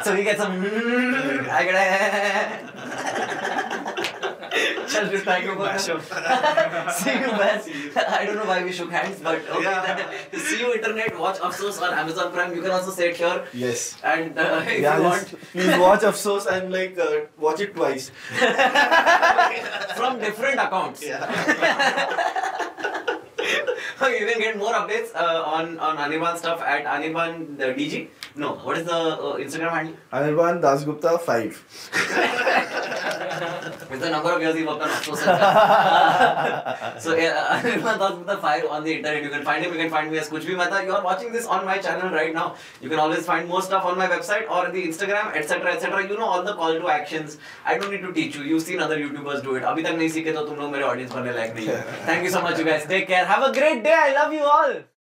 [0.04, 0.52] so he gets some.
[1.58, 3.69] I get a.
[4.88, 5.78] Shall just thank you for.
[5.78, 7.62] See you, man.
[8.08, 9.62] I don't know why we shook hands, but okay.
[9.62, 10.11] Yeah.
[10.38, 11.18] See you, internet.
[11.18, 12.54] Watch Afsos on Amazon Prime.
[12.54, 13.44] You can also say it here.
[13.52, 13.96] Yes.
[14.02, 18.11] And uh, if Yeah, you want, please watch Afsos and like uh, watch it twice.
[19.96, 21.02] from different accounts.
[21.04, 21.26] Yeah.
[24.20, 28.09] you can get more updates uh, on on Anirban stuff at Anirban the DG.
[28.36, 29.96] No, what is the uh, Instagram handle?
[30.12, 31.51] Anirban Dasgupta five.
[33.90, 35.18] With the number of years he worked on Afsos.
[37.05, 39.22] so Anirban Dasgupta five on the internet.
[39.22, 39.72] You can find him.
[39.72, 40.84] You can find me as Kuchbi Mata.
[40.84, 42.55] You are watching this on my channel right now.
[42.80, 46.09] You can always find more stuff on my website or the Instagram, etc., etc.
[46.09, 47.38] You know all the call to actions.
[47.64, 48.42] I don't need to teach you.
[48.42, 49.64] You've seen other YouTubers do it.
[49.64, 52.30] अभी तक नहीं सीखे तो तुम लोग मेरे audience बनने लायक नहीं है thank you
[52.30, 53.95] so much you guys take care have a great day.
[53.95, 54.82] I love you all.